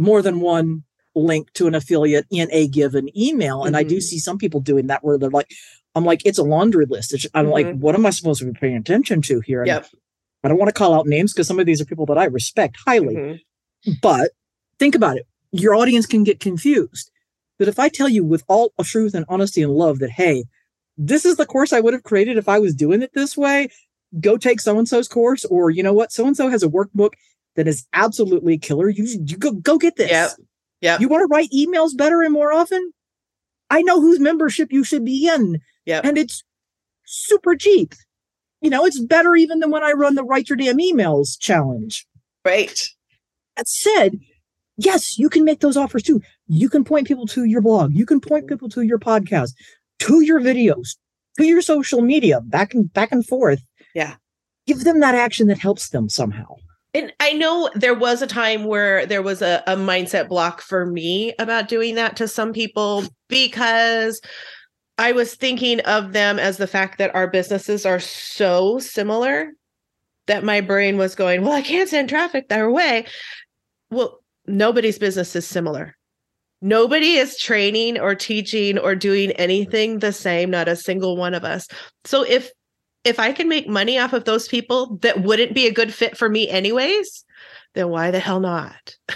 [0.04, 0.84] more than one
[1.16, 4.04] link to an affiliate in a given email, and I do Mhm.
[4.04, 5.50] see some people doing that where they're like,
[5.96, 7.80] "I'm like, it's a laundry list." It's- I'm like, Mhm.
[7.80, 9.88] "What am I supposed to be paying attention to here?" And Yep.
[10.44, 12.26] I don't want to call out names because some of these are people that I
[12.26, 13.16] respect highly.
[13.16, 13.40] Mhm.
[14.02, 14.32] But
[14.80, 15.26] think about it.
[15.52, 17.12] Your audience can get confused.
[17.60, 20.46] But if I tell you with all of truth and honesty and love that, hey,
[20.98, 23.70] this is the course I would have created if I was doing it this way,
[24.20, 26.68] go take so and so's course, or you know what, so and so has a
[26.68, 27.12] workbook
[27.56, 28.90] that is absolutely killer.
[28.90, 30.12] You, you go go get this.
[30.12, 30.30] Yeah.
[30.82, 31.00] Yep.
[31.02, 32.92] You want to write emails better and more often?
[33.70, 36.04] I know whose membership you should be in, Yep.
[36.06, 36.44] and it's
[37.06, 37.96] super cheap.
[38.62, 42.06] You know, it's better even than when I run the write your damn emails challenge.
[42.46, 42.82] Right.
[43.56, 44.20] That said,
[44.78, 46.22] yes, you can make those offers too.
[46.48, 47.94] You can point people to your blog.
[47.94, 49.52] You can point people to your podcast,
[50.00, 50.98] to your videos,
[51.38, 53.64] to your social media, back and back and forth.
[53.96, 54.16] Yeah.
[54.68, 56.56] Give them that action that helps them somehow.
[56.94, 60.86] And I know there was a time where there was a, a mindset block for
[60.86, 64.22] me about doing that to some people because
[65.00, 69.54] I was thinking of them as the fact that our businesses are so similar
[70.28, 73.06] that my brain was going, well, I can't send traffic their way.
[73.90, 75.96] Well, nobody's business is similar.
[76.62, 81.44] Nobody is training or teaching or doing anything the same, not a single one of
[81.44, 81.68] us.
[82.06, 82.52] So if
[83.04, 86.18] if I can make money off of those people that wouldn't be a good fit
[86.18, 87.26] for me anyways,
[87.76, 88.96] then why the hell not?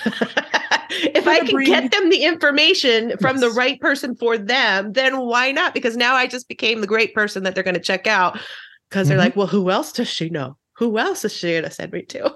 [0.91, 3.41] if I can get them the information from yes.
[3.41, 5.73] the right person for them, then why not?
[5.73, 8.39] Because now I just became the great person that they're going to check out
[8.89, 9.09] because mm-hmm.
[9.09, 10.57] they're like, well, who else does she know?
[10.77, 12.33] Who else is she going to send me to?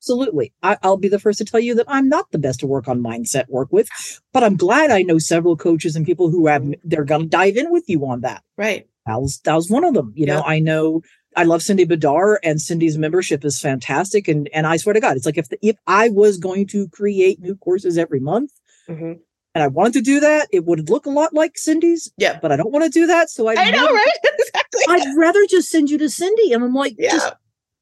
[0.00, 0.52] Absolutely.
[0.62, 2.86] I, will be the first to tell you that I'm not the best to work
[2.86, 3.88] on mindset work with,
[4.32, 7.56] but I'm glad I know several coaches and people who have, they're going to dive
[7.56, 8.42] in with you on that.
[8.56, 8.86] Right.
[9.06, 10.12] That was, that was one of them.
[10.14, 10.34] You yeah.
[10.34, 11.02] know, I know
[11.36, 14.28] I love Cindy Bidar and Cindy's membership is fantastic.
[14.28, 16.88] And, and I swear to God, it's like if, the, if I was going to
[16.88, 18.50] create new courses every month,
[18.88, 19.12] mm-hmm
[19.56, 22.12] and I wanted to do that, it would look a lot like Cindy's.
[22.18, 22.38] Yeah.
[22.42, 23.30] But I don't want to do that.
[23.30, 24.16] So I'd I know, rather, right?
[24.38, 24.82] exactly.
[24.86, 26.52] I'd rather just send you to Cindy.
[26.52, 27.12] And I'm like, yeah.
[27.12, 27.32] just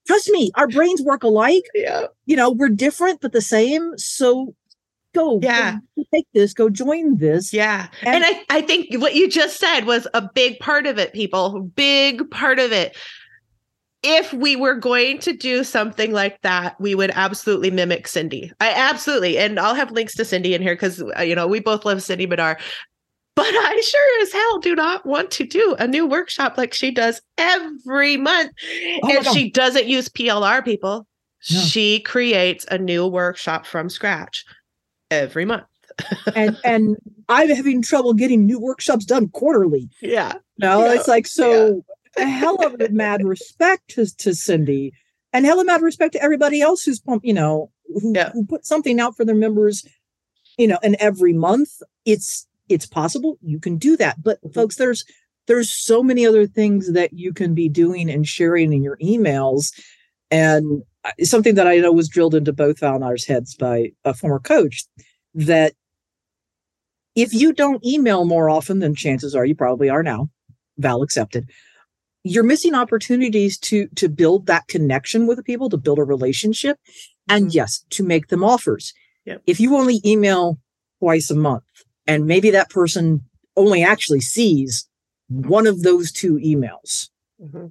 [0.07, 1.65] trust me, our brains work alike.
[1.75, 2.07] Yeah.
[2.27, 3.91] You know, we're different but the same.
[3.97, 4.55] So
[5.15, 5.41] go.
[5.43, 5.79] Yeah.
[5.97, 7.53] Go take this, go join this.
[7.53, 7.89] Yeah.
[8.03, 11.13] And, and I, I think what you just said was a big part of it,
[11.13, 11.61] people.
[11.75, 12.97] Big part of it.
[14.03, 18.53] If we were going to do something like that, we would absolutely mimic Cindy.
[18.61, 21.61] I absolutely, and I'll have links to Cindy in here because uh, you know we
[21.61, 22.59] both love Cindy Bidar
[23.37, 26.91] but I sure as hell do not want to do a new workshop like she
[26.91, 28.53] does every month.
[29.03, 31.07] Oh and she doesn't use PLR people.
[31.51, 31.61] No.
[31.61, 34.45] She creates a new workshop from scratch
[35.23, 35.65] every month.
[36.35, 36.97] and and
[37.29, 39.89] I'm having trouble getting new workshops done quarterly.
[40.01, 40.35] Yeah.
[40.59, 40.95] No, yeah.
[40.95, 41.85] it's like so
[42.17, 42.25] yeah.
[42.25, 44.93] hell of a mad respect to, to Cindy
[45.33, 48.31] and hell of a mad respect to everybody else who's pump, you know, who, yeah.
[48.33, 49.87] who put something out for their members,
[50.59, 51.71] you know, and every month
[52.05, 54.53] it's it's possible you can do that but mm-hmm.
[54.53, 55.05] folks there's
[55.47, 59.73] there's so many other things that you can be doing and sharing in your emails
[60.31, 60.83] and
[61.23, 64.39] something that i know was drilled into both val and i's heads by a former
[64.39, 64.85] coach
[65.35, 65.73] that
[67.15, 70.29] if you don't email more often than chances are you probably are now
[70.79, 71.49] val accepted
[72.23, 76.79] you're missing opportunities to to build that connection with the people to build a relationship
[77.29, 77.57] and mm-hmm.
[77.57, 78.93] yes to make them offers
[79.25, 79.43] yep.
[79.47, 80.59] if you only email
[81.01, 81.65] twice a month
[82.07, 83.23] and maybe that person
[83.57, 84.89] only actually sees
[85.29, 87.09] one of those two emails.
[87.41, 87.67] Mm-hmm.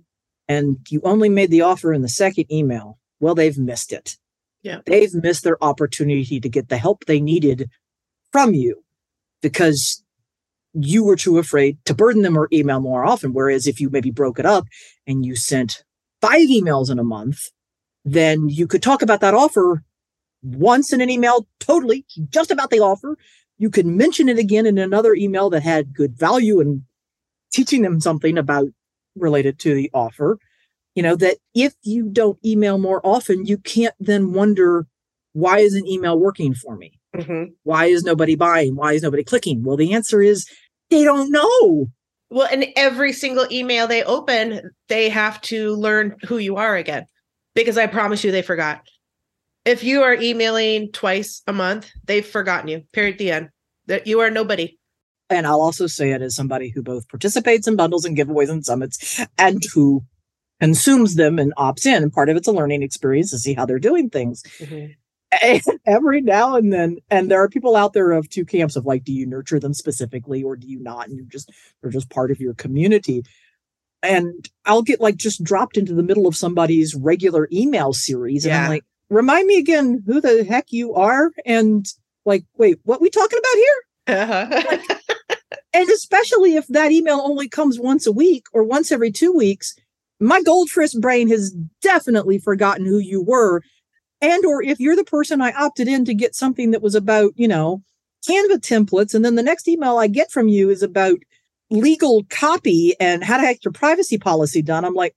[0.48, 3.00] And you only made the offer in the second email.
[3.24, 4.18] Well, they've missed it.
[4.62, 4.82] Yeah.
[4.86, 7.70] They've missed their opportunity to get the help they needed
[8.32, 8.84] from you
[9.42, 10.04] because
[10.74, 13.34] you were too afraid to burden them or email more often.
[13.34, 14.66] Whereas if you maybe broke it up
[15.06, 15.84] and you sent
[16.22, 17.50] five emails in a month,
[18.06, 19.84] then you could talk about that offer
[20.42, 23.18] once in an email, totally just about the offer
[23.58, 26.84] you could mention it again in another email that had good value and
[27.52, 28.68] teaching them something about
[29.16, 30.38] related to the offer.
[30.96, 34.86] You know, that if you don't email more often, you can't then wonder,
[35.34, 37.00] why isn't email working for me?
[37.16, 37.54] Mm-hmm.
[37.64, 38.76] Why is nobody buying?
[38.76, 39.64] Why is nobody clicking?
[39.64, 40.48] Well, the answer is
[40.90, 41.88] they don't know.
[42.30, 47.06] Well, and every single email they open, they have to learn who you are again
[47.56, 48.84] because I promise you they forgot
[49.66, 52.84] if you are emailing twice a month, they've forgotten you.
[52.92, 53.18] Period.
[53.18, 53.50] The end.
[53.88, 54.78] That you are nobody.
[55.30, 58.66] And I'll also say it as somebody who both participates in bundles and giveaways and
[58.66, 60.04] summits and who
[60.60, 62.04] consumes them and opts in.
[62.04, 64.44] And part of it's a learning experience to see how they're doing things.
[64.60, 64.94] Mm-hmm.
[65.42, 68.86] And every now and then, and there are people out there of two camps of
[68.86, 71.08] like, do you nurture them specifically or do you not?
[71.08, 73.24] And you're just, they're just part of your community
[74.04, 78.46] and I'll get like just dropped into the middle of somebody's regular email series.
[78.46, 78.64] And yeah.
[78.64, 81.86] I'm like, remind me again who the heck you are and
[82.26, 84.64] like wait what we talking about here uh-huh.
[84.70, 85.40] like,
[85.74, 89.76] and especially if that email only comes once a week or once every two weeks
[90.20, 93.62] my goldfish brain has definitely forgotten who you were
[94.22, 97.32] and or if you're the person i opted in to get something that was about
[97.36, 97.82] you know
[98.28, 101.18] canva templates and then the next email i get from you is about
[101.70, 105.16] legal copy and how to have your privacy policy done i'm like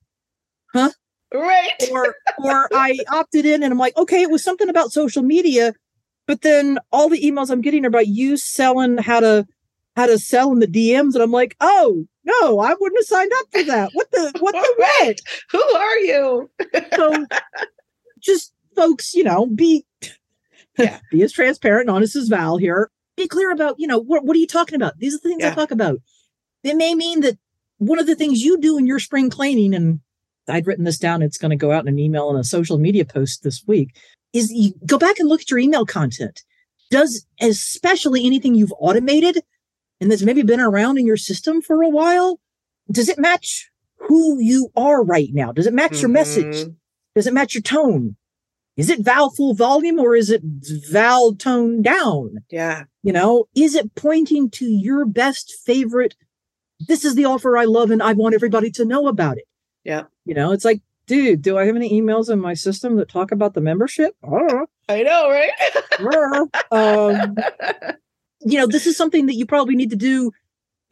[0.72, 0.90] huh
[1.34, 1.72] Right.
[1.90, 5.74] or or I opted in and I'm like, okay, it was something about social media,
[6.26, 9.46] but then all the emails I'm getting are about you selling how to
[9.96, 13.32] how to sell in the DMs, and I'm like, oh no, I wouldn't have signed
[13.38, 13.90] up for that.
[13.94, 15.20] What the what the right?
[15.50, 16.50] Who are you?
[16.94, 17.26] so
[18.20, 19.84] just folks, you know, be
[20.78, 21.00] yeah.
[21.10, 22.90] be as transparent and honest as Val here.
[23.16, 24.98] Be clear about, you know, what what are you talking about?
[24.98, 25.52] These are the things yeah.
[25.52, 26.00] I talk about.
[26.62, 27.38] It may mean that
[27.78, 30.00] one of the things you do in your spring cleaning, and
[30.48, 32.78] I'd written this down, it's going to go out in an email and a social
[32.78, 33.96] media post this week,
[34.32, 36.42] is you go back and look at your email content.
[36.90, 39.42] Does especially anything you've automated
[40.00, 42.40] and that's maybe been around in your system for a while,
[42.90, 45.52] does it match who you are right now?
[45.52, 46.02] Does it match mm-hmm.
[46.02, 46.68] your message?
[47.14, 48.16] Does it match your tone?
[48.76, 52.44] Is it Val full volume or is it Val tone down?
[52.50, 52.84] Yeah.
[53.02, 56.14] You know, is it pointing to your best favorite?
[56.86, 59.44] This is the offer I love and I want everybody to know about it.
[59.82, 60.04] Yeah.
[60.26, 63.32] You know, it's like, dude, do I have any emails in my system that talk
[63.32, 64.14] about the membership?
[64.22, 65.52] I, I know, right?
[66.70, 67.36] um,
[68.46, 70.32] you know, this is something that you probably need to do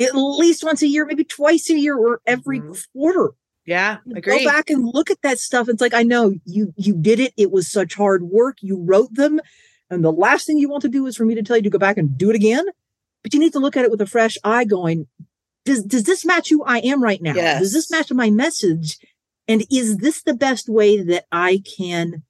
[0.00, 2.72] at least once a year, maybe twice a year or every mm-hmm.
[2.92, 3.32] quarter.
[3.64, 4.44] Yeah, agree.
[4.44, 5.68] Go back and look at that stuff.
[5.68, 7.32] It's like I know you you did it.
[7.36, 8.59] It was such hard work.
[8.61, 9.40] You wrote them,
[9.88, 11.70] and the last thing you want to do is for me to tell you to
[11.70, 12.66] go back and do it again.
[13.22, 15.07] But you need to look at it with a fresh eye, going,
[15.64, 17.34] does does this match who I am right now?
[17.34, 17.61] Yes.
[17.61, 18.98] Does this match my message?
[19.48, 22.22] And is this the best way that I can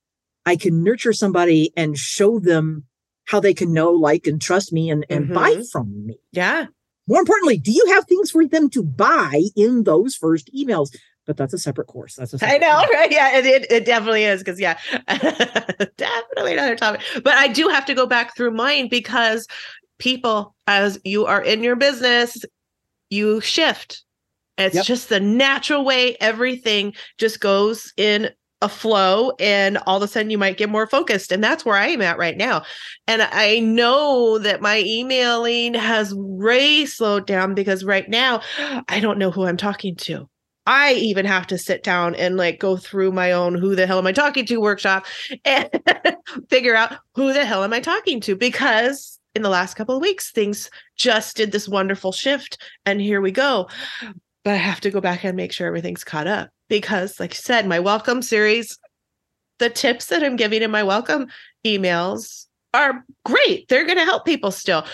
[0.46, 2.84] I can nurture somebody and show them
[3.26, 5.34] how they can know, like, and trust me and, and mm-hmm.
[5.34, 6.18] buy from me?
[6.32, 6.66] Yeah.
[7.06, 10.90] More importantly, do you have things for them to buy in those first emails?
[11.26, 12.16] but that's a separate course.
[12.16, 12.90] That's a separate I know, course.
[12.92, 13.10] right?
[13.10, 17.00] Yeah, it, it, it definitely is because yeah, definitely another topic.
[17.22, 19.46] But I do have to go back through mine because
[19.98, 22.44] people, as you are in your business,
[23.10, 24.02] you shift.
[24.56, 24.84] It's yep.
[24.84, 28.30] just the natural way everything just goes in
[28.62, 31.76] a flow and all of a sudden you might get more focused and that's where
[31.76, 32.62] i am at right now.
[33.06, 38.40] And i know that my emailing has way slowed down because right now
[38.88, 40.28] i don't know who i'm talking to.
[40.66, 43.98] I even have to sit down and like go through my own who the hell
[43.98, 45.06] am I talking to workshop
[45.44, 45.68] and
[46.48, 50.02] figure out who the hell am I talking to because in the last couple of
[50.02, 53.68] weeks things just did this wonderful shift and here we go.
[54.42, 57.40] But I have to go back and make sure everything's caught up because like you
[57.40, 58.78] said my welcome series
[59.58, 61.28] the tips that I'm giving in my welcome
[61.64, 63.68] emails are great.
[63.68, 64.84] They're going to help people still.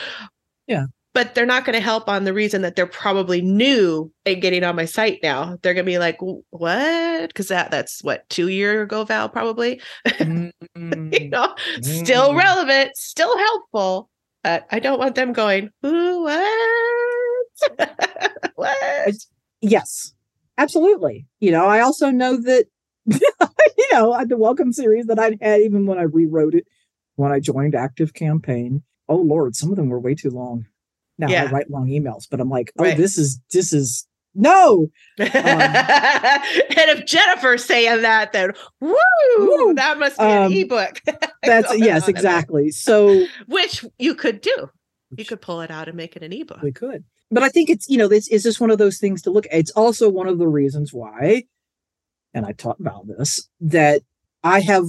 [0.67, 4.41] Yeah but they're not going to help on the reason that they're probably new and
[4.41, 5.59] getting on my site now.
[5.63, 6.19] They're going to be like,
[6.51, 9.81] "What?" Because that that's what two year ago, Val probably.
[10.07, 11.13] Mm-hmm.
[11.13, 12.05] you know, mm-hmm.
[12.05, 14.09] still relevant, still helpful,
[14.45, 17.91] but I don't want them going, "Ooh, what?
[18.55, 19.15] what?"
[19.61, 20.15] Yes,
[20.61, 21.27] absolutely.
[21.41, 22.67] You know, I also know that
[23.07, 26.67] you know the welcome series that I had even when I rewrote it
[27.17, 28.83] when I joined Active Campaign.
[29.09, 30.67] Oh Lord, some of them were way too long.
[31.19, 31.45] Now yeah.
[31.45, 32.97] I write long emails, but I'm like, oh, right.
[32.97, 34.89] this is this is no.
[35.21, 38.95] Um, and if Jennifer's saying that, then woo,
[39.39, 41.03] woo that must be um, an ebook.
[41.43, 42.71] that's yes, exactly.
[42.71, 44.71] So which you could do.
[45.17, 46.63] You could pull it out and make it an ebook.
[46.63, 47.05] We could.
[47.31, 49.47] But I think it's, you know, this is just one of those things to look
[49.47, 49.55] at.
[49.55, 51.45] It's also one of the reasons why,
[52.35, 54.03] and I talked about this, that
[54.43, 54.85] I have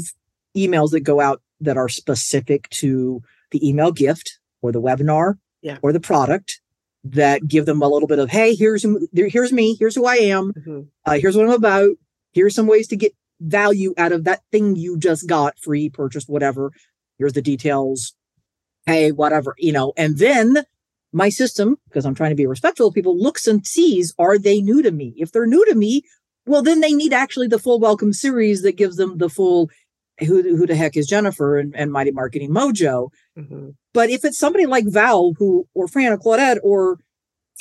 [0.58, 3.22] emails that go out that are specific to
[3.52, 5.78] the email gift or the webinar yeah.
[5.82, 6.62] or the product
[7.04, 10.54] that give them a little bit of, hey, here's here's me, here's who I am,
[10.54, 10.82] mm-hmm.
[11.06, 11.92] uh, here's what I'm about,
[12.34, 16.30] here's some ways to get value out of that thing you just got, free, purchased,
[16.30, 16.72] whatever.
[17.18, 18.14] Here's the details.
[18.86, 20.64] Hey, whatever, you know, and then
[21.14, 24.62] my system, because I'm trying to be respectful of people, looks and sees, are they
[24.62, 25.14] new to me?
[25.18, 26.04] If they're new to me,
[26.46, 29.70] well, then they need actually the full welcome series that gives them the full
[30.20, 33.10] who, who the heck is Jennifer and, and Mighty Marketing Mojo.
[33.38, 33.70] Mm-hmm.
[33.94, 37.00] But if it's somebody like Val who or Fran or Claudette or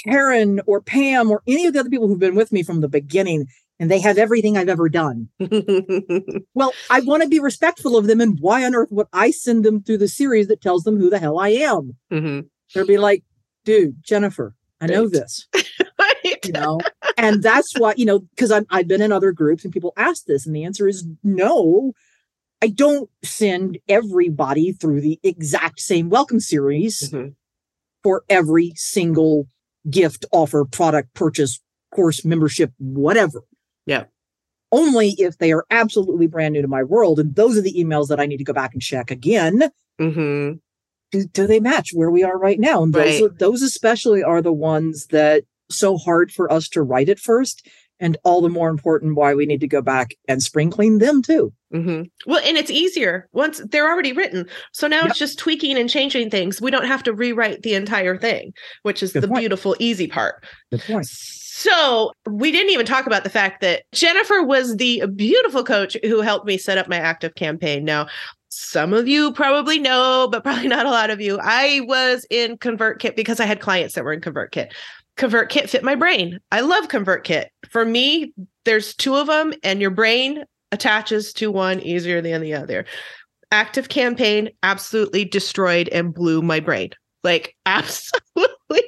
[0.04, 2.88] Karen or Pam or any of the other people who've been with me from the
[2.88, 3.46] beginning
[3.78, 5.28] and they have everything I've ever done.
[6.54, 9.64] well, I want to be respectful of them and why on earth would I send
[9.64, 11.96] them through the series that tells them who the hell I am?
[12.12, 12.46] Mm-hmm.
[12.74, 13.24] They'll be like,
[13.64, 15.46] dude, Jennifer, I know this.
[15.54, 16.38] right.
[16.44, 16.80] You know,
[17.16, 20.46] and that's why, you know, because I've been in other groups and people ask this,
[20.46, 21.92] and the answer is no.
[22.62, 27.30] I don't send everybody through the exact same welcome series mm-hmm.
[28.02, 29.48] for every single
[29.88, 31.60] gift, offer, product, purchase,
[31.94, 33.42] course, membership, whatever.
[33.86, 34.04] Yeah.
[34.72, 37.18] Only if they are absolutely brand new to my world.
[37.18, 39.70] And those are the emails that I need to go back and check again.
[40.00, 40.58] Mm-hmm.
[41.10, 42.82] Do, do, they match where we are right now?
[42.82, 43.38] And those, right.
[43.38, 47.66] those especially are the ones that so hard for us to write at first
[48.00, 51.22] and all the more important why we need to go back and spring clean them
[51.22, 51.52] too.
[51.72, 52.04] Mm-hmm.
[52.26, 54.48] Well, and it's easier once they're already written.
[54.72, 55.10] So now yep.
[55.10, 56.60] it's just tweaking and changing things.
[56.60, 58.52] We don't have to rewrite the entire thing,
[58.82, 59.40] which is Good the point.
[59.40, 60.44] beautiful, easy part.
[60.70, 61.06] Good point.
[61.06, 66.22] So we didn't even talk about the fact that Jennifer was the beautiful coach who
[66.22, 67.84] helped me set up my Active Campaign.
[67.84, 68.08] Now,
[68.50, 71.38] some of you probably know, but probably not a lot of you.
[71.40, 74.72] I was in ConvertKit because I had clients that were in ConvertKit.
[75.16, 76.38] ConvertKit fit my brain.
[76.50, 77.46] I love ConvertKit.
[77.68, 78.32] For me,
[78.64, 82.84] there's two of them, and your brain attaches to one easier than the other.
[83.52, 86.90] Active Campaign absolutely destroyed and blew my brain.
[87.22, 88.82] Like absolutely.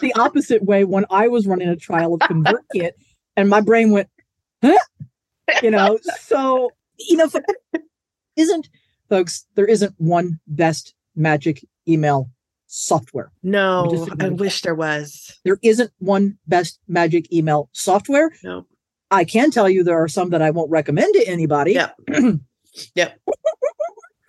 [0.00, 2.92] the opposite way when I was running a trial of ConvertKit
[3.36, 4.08] and my brain went,
[4.62, 4.78] huh?
[5.62, 7.28] You know, so you know,
[8.38, 8.68] isn't
[9.08, 12.30] folks, there isn't one best magic email
[12.66, 13.32] software.
[13.42, 15.38] No, I wish there was.
[15.44, 18.30] There isn't one best magic email software.
[18.44, 18.66] No.
[19.10, 21.72] I can tell you there are some that I won't recommend to anybody.
[21.72, 21.96] Yep.
[22.94, 23.18] yep.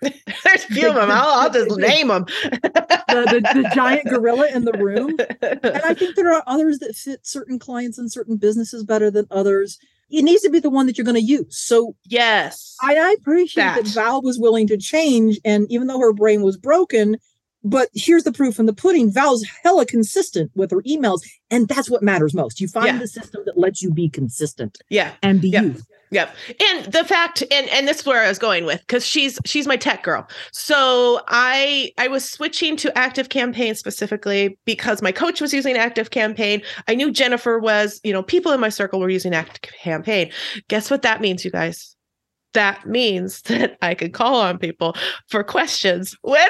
[0.00, 1.10] There's a few of them.
[1.10, 2.24] I'll, I'll just name them.
[2.42, 2.60] the,
[3.08, 5.14] the, the, giant gorilla in the room.
[5.42, 9.26] And I think there are others that fit certain clients and certain businesses better than
[9.30, 9.78] others.
[10.10, 11.56] It needs to be the one that you're going to use.
[11.56, 13.84] So, yes, I, I appreciate that.
[13.84, 15.38] that Val was willing to change.
[15.44, 17.16] And even though her brain was broken,
[17.62, 19.12] but here's the proof in the pudding.
[19.12, 22.60] Val's hella consistent with her emails, and that's what matters most.
[22.60, 22.98] You find yeah.
[22.98, 24.78] the system that lets you be consistent.
[24.88, 25.12] Yeah.
[25.22, 25.62] And be yeah.
[25.62, 25.86] used.
[26.12, 26.34] Yep.
[26.60, 29.66] And the fact and and this is where I was going with cuz she's she's
[29.66, 30.28] my tech girl.
[30.52, 36.10] So I I was switching to Active Campaign specifically because my coach was using Active
[36.10, 36.62] Campaign.
[36.88, 40.32] I knew Jennifer was, you know, people in my circle were using Active Campaign.
[40.68, 41.94] Guess what that means you guys?
[42.54, 44.96] That means that I could call on people
[45.28, 46.48] for questions when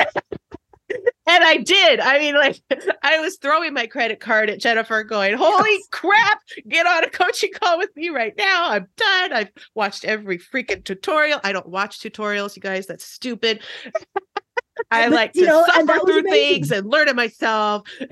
[1.30, 2.00] and I did.
[2.00, 2.60] I mean, like,
[3.02, 7.52] I was throwing my credit card at Jennifer, going, Holy crap, get on a coaching
[7.52, 8.70] call with me right now.
[8.70, 9.32] I'm done.
[9.32, 11.40] I've watched every freaking tutorial.
[11.44, 12.86] I don't watch tutorials, you guys.
[12.86, 13.60] That's stupid.
[14.90, 17.86] I but, like to know, suffer through things and learn it myself.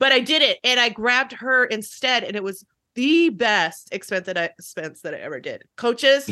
[0.00, 4.26] But I did it and I grabbed her instead, and it was the best expense
[4.26, 5.62] that I expense that I ever did.
[5.76, 6.28] Coaches,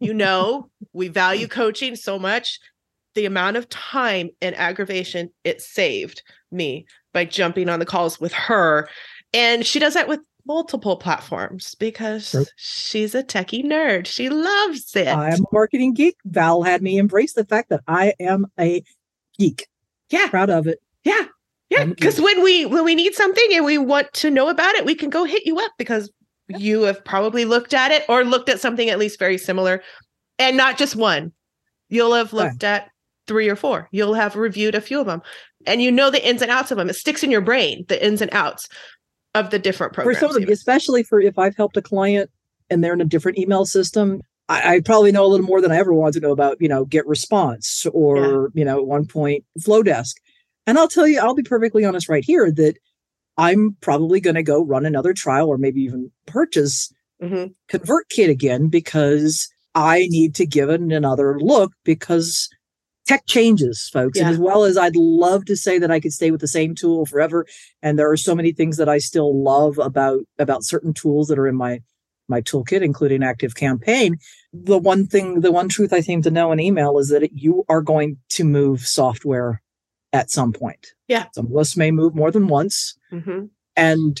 [0.00, 2.58] you know, we value coaching so much
[3.16, 8.32] the amount of time and aggravation it saved me by jumping on the calls with
[8.32, 8.88] her.
[9.32, 12.44] And she does that with multiple platforms because sure.
[12.56, 14.06] she's a techie nerd.
[14.06, 15.08] She loves it.
[15.08, 16.16] I'm a marketing geek.
[16.24, 18.82] Val had me embrace the fact that I am a
[19.38, 19.66] geek.
[20.10, 20.28] Yeah.
[20.28, 20.78] Proud of it.
[21.02, 21.24] Yeah.
[21.70, 21.84] Yeah.
[21.86, 24.94] Because when we when we need something and we want to know about it, we
[24.94, 26.10] can go hit you up because
[26.48, 26.58] yeah.
[26.58, 29.82] you have probably looked at it or looked at something at least very similar.
[30.38, 31.32] And not just one.
[31.88, 32.82] You'll have looked right.
[32.82, 32.90] at
[33.26, 33.88] three or four.
[33.90, 35.22] You'll have reviewed a few of them
[35.66, 36.88] and you know the ins and outs of them.
[36.88, 38.68] It sticks in your brain, the ins and outs
[39.34, 40.18] of the different programs.
[40.18, 42.30] For some of them, especially for if I've helped a client
[42.70, 45.72] and they're in a different email system, I, I, probably know a little more than
[45.72, 48.60] I ever wanted to know about, you know, GetResponse or, yeah.
[48.60, 50.14] you know, at one point Flodesk.
[50.66, 52.76] And I'll tell you, I'll be perfectly honest right here that
[53.36, 57.52] I'm probably going to go run another trial or maybe even purchase mm-hmm.
[57.68, 62.48] ConvertKit again because I need to give it another look because
[63.06, 64.18] tech changes, folks.
[64.18, 64.26] Yeah.
[64.26, 66.74] And as well as I'd love to say that I could stay with the same
[66.74, 67.46] tool forever,
[67.82, 71.38] and there are so many things that I still love about about certain tools that
[71.38, 71.80] are in my
[72.28, 74.18] my toolkit, including Active Campaign.
[74.52, 77.30] The one thing, the one truth I seem to know in email is that it,
[77.34, 79.62] you are going to move software
[80.12, 80.88] at some point.
[81.08, 83.46] Yeah, some of us may move more than once, mm-hmm.
[83.76, 84.20] and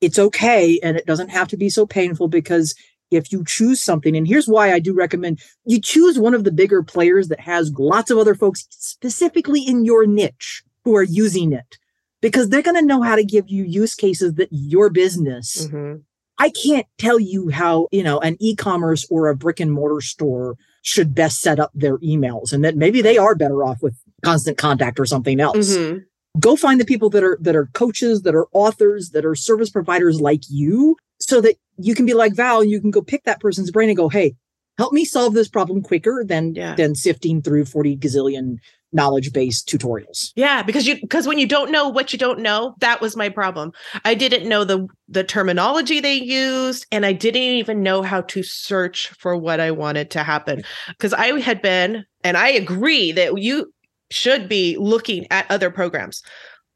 [0.00, 2.74] it's okay, and it doesn't have to be so painful because
[3.10, 6.52] if you choose something, and here's why I do recommend you choose one of the
[6.52, 11.52] bigger players that has lots of other folks specifically in your niche who are using
[11.52, 11.78] it
[12.20, 15.66] because they're going to know how to give you use cases that your business.
[15.66, 16.00] Mm-hmm.
[16.38, 20.56] I can't tell you how, you know, an e-commerce or a brick and mortar store
[20.82, 24.56] should best set up their emails and that maybe they are better off with Constant
[24.56, 25.76] Contact or something else.
[25.76, 25.98] Mm-hmm.
[26.38, 29.70] Go find the people that are that are coaches, that are authors, that are service
[29.70, 33.40] providers like you so that you can be like Val, you can go pick that
[33.40, 34.34] person's brain and go, hey,
[34.78, 36.74] help me solve this problem quicker than yeah.
[36.74, 38.56] than sifting through 40 gazillion
[38.92, 40.32] knowledge based tutorials.
[40.34, 43.28] Yeah, because you because when you don't know what you don't know, that was my
[43.28, 43.72] problem.
[44.04, 48.42] I didn't know the the terminology they used and I didn't even know how to
[48.42, 50.62] search for what I wanted to happen.
[50.88, 53.72] Because I had been and I agree that you
[54.10, 56.22] should be looking at other programs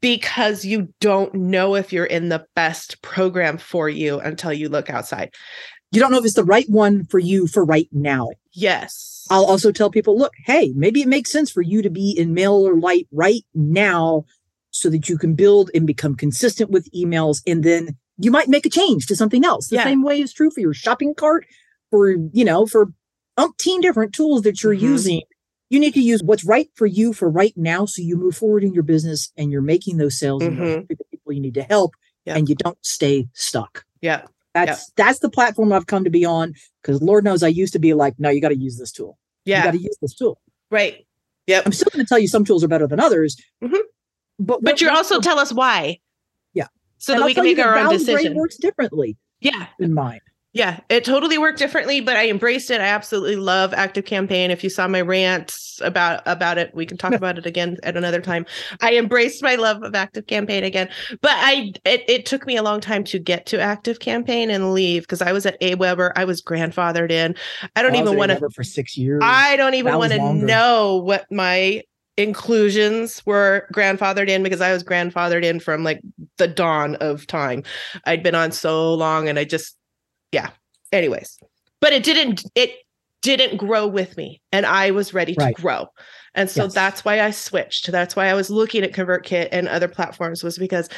[0.01, 4.89] because you don't know if you're in the best program for you until you look
[4.89, 5.33] outside.
[5.91, 8.29] You don't know if it's the right one for you for right now.
[8.51, 9.25] Yes.
[9.29, 12.35] I'll also tell people look, hey, maybe it makes sense for you to be in
[12.35, 14.25] MailerLite right now
[14.71, 17.41] so that you can build and become consistent with emails.
[17.47, 19.69] And then you might make a change to something else.
[19.69, 19.85] The yeah.
[19.85, 21.45] same way is true for your shopping cart,
[21.89, 22.91] for, you know, for
[23.39, 24.85] umpteen different tools that you're mm-hmm.
[24.85, 25.21] using
[25.69, 28.63] you need to use what's right for you for right now so you move forward
[28.63, 30.61] in your business and you're making those sales mm-hmm.
[30.61, 31.93] and the people you need to help
[32.25, 32.37] yep.
[32.37, 34.95] and you don't stay stuck yeah that's yep.
[34.95, 37.93] that's the platform i've come to be on because lord knows i used to be
[37.93, 40.39] like no you got to use this tool yeah you got to use this tool
[40.71, 41.05] right
[41.47, 43.75] yeah i'm still going to tell you some tools are better than others mm-hmm.
[44.39, 45.99] but but you also tell us why
[46.53, 48.35] yeah so And that I'll we can make our own decision.
[48.35, 50.21] works differently Yeah, than mine.
[50.55, 52.79] Yeah, it totally worked differently, but I embraced it.
[52.79, 54.51] I absolutely love Active Campaign.
[54.51, 57.97] If you saw my rants about about it, we can talk about it again at
[57.97, 58.45] another time.
[58.79, 60.87] I embraced my love of Active Campaign again,
[61.21, 64.73] but I it, it took me a long time to get to Active Campaign and
[64.73, 66.13] leave because I was at AWeber.
[66.15, 67.35] I was grandfathered in.
[67.75, 68.49] I don't I even want to.
[68.51, 69.21] For six years.
[69.25, 71.81] I don't even want to know what my
[72.15, 75.99] inclusions were grandfathered in because I was grandfathered in from like
[76.37, 77.63] the dawn of time.
[78.05, 79.75] I'd been on so long and I just
[80.35, 80.49] yeah.
[80.91, 81.39] Anyways,
[81.81, 82.71] but it didn't it
[83.21, 85.87] didn't grow with me and I was ready to grow.
[86.35, 86.73] And so Yes.
[86.75, 87.91] that's why I switched.
[87.91, 90.89] That's why I was looking at ConvertKit and other platforms was because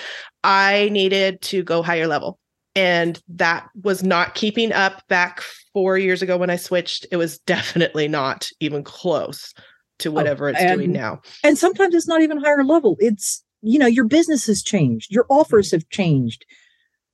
[0.43, 2.37] I needed to go higher level.
[2.75, 5.41] And that was not keeping up back
[5.73, 7.05] four years ago when I switched.
[7.11, 9.53] It was definitely not even close
[9.99, 11.21] to oh, whatever it's doing now.
[11.43, 15.25] and sometimes it's not even higher level it's you know your business has changed your
[15.29, 16.45] offers have changed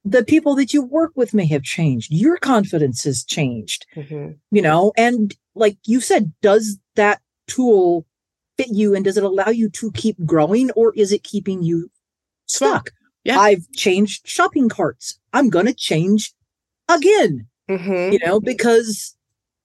[0.06, 4.38] the people that you work with may have changed your confidence has changed Mhm.
[4.52, 8.06] you know and like you said does that tool
[8.58, 11.90] fit you and does it allow you to keep growing or is it keeping you
[12.46, 12.92] stuck
[13.24, 13.40] Yeah.
[13.40, 16.34] i've changed shopping carts i'm going to change
[16.90, 18.12] again Mhm.
[18.14, 19.16] you know because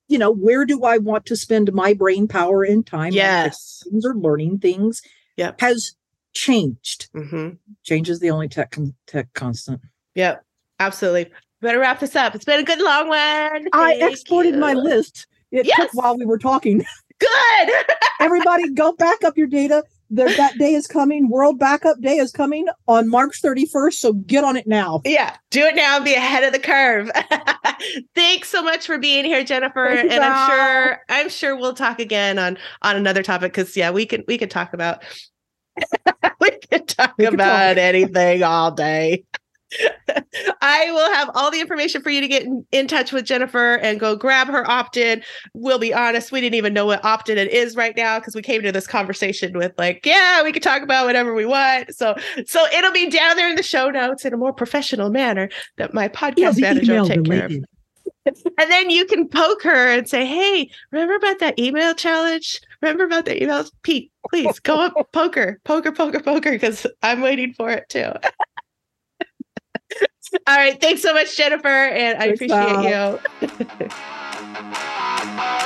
[0.07, 3.82] you know where do i want to spend my brain power and time Yes.
[3.91, 5.03] things or learning things
[5.36, 5.95] yeah has
[6.34, 7.51] changed hmm
[7.82, 8.76] change is the only tech
[9.07, 9.80] tech constant
[10.19, 10.45] Yep.
[10.81, 11.31] Absolutely.
[11.61, 12.35] Better wrap this up.
[12.35, 13.69] It's been a good long one.
[13.73, 15.77] i Thank exported my list it Yes.
[15.79, 16.85] took while we were talking
[17.21, 17.71] Good.
[18.21, 22.31] everybody go back up your data there, that day is coming world backup day is
[22.33, 25.37] coming on march 31st so get on it now yeah.
[25.51, 27.11] Do it now and be ahead of the curve.
[28.14, 29.91] Thanks so much for being here, Jennifer.
[29.93, 33.91] You, and I'm sure I'm sure we'll talk again on on another topic because yeah,
[33.91, 35.03] we can we can talk about
[36.41, 37.79] we can talk We about talk.
[37.79, 39.25] anything all day.
[40.62, 43.75] I will have all the information for you to get in, in touch with Jennifer
[43.75, 45.23] and go grab her opt-in.
[45.55, 48.43] We'll be honest, we didn't even know what opt-in it is right now because we
[48.43, 51.95] came to this conversation with like, yeah, we can talk about whatever we want.
[51.95, 52.14] So
[52.47, 55.95] so it'll be down there in the show notes in a more professional manner that
[55.95, 57.53] my podcast manager will take care of.
[58.59, 62.61] And then you can poke her and say, Hey, remember about that email challenge?
[62.83, 63.71] Remember about the emails?
[63.83, 68.12] Pete, please go up, poker, poker, poker, poker, because I'm waiting for it too.
[70.47, 70.80] All right.
[70.80, 71.68] Thanks so much, Jennifer.
[71.68, 73.89] And I appreciate you.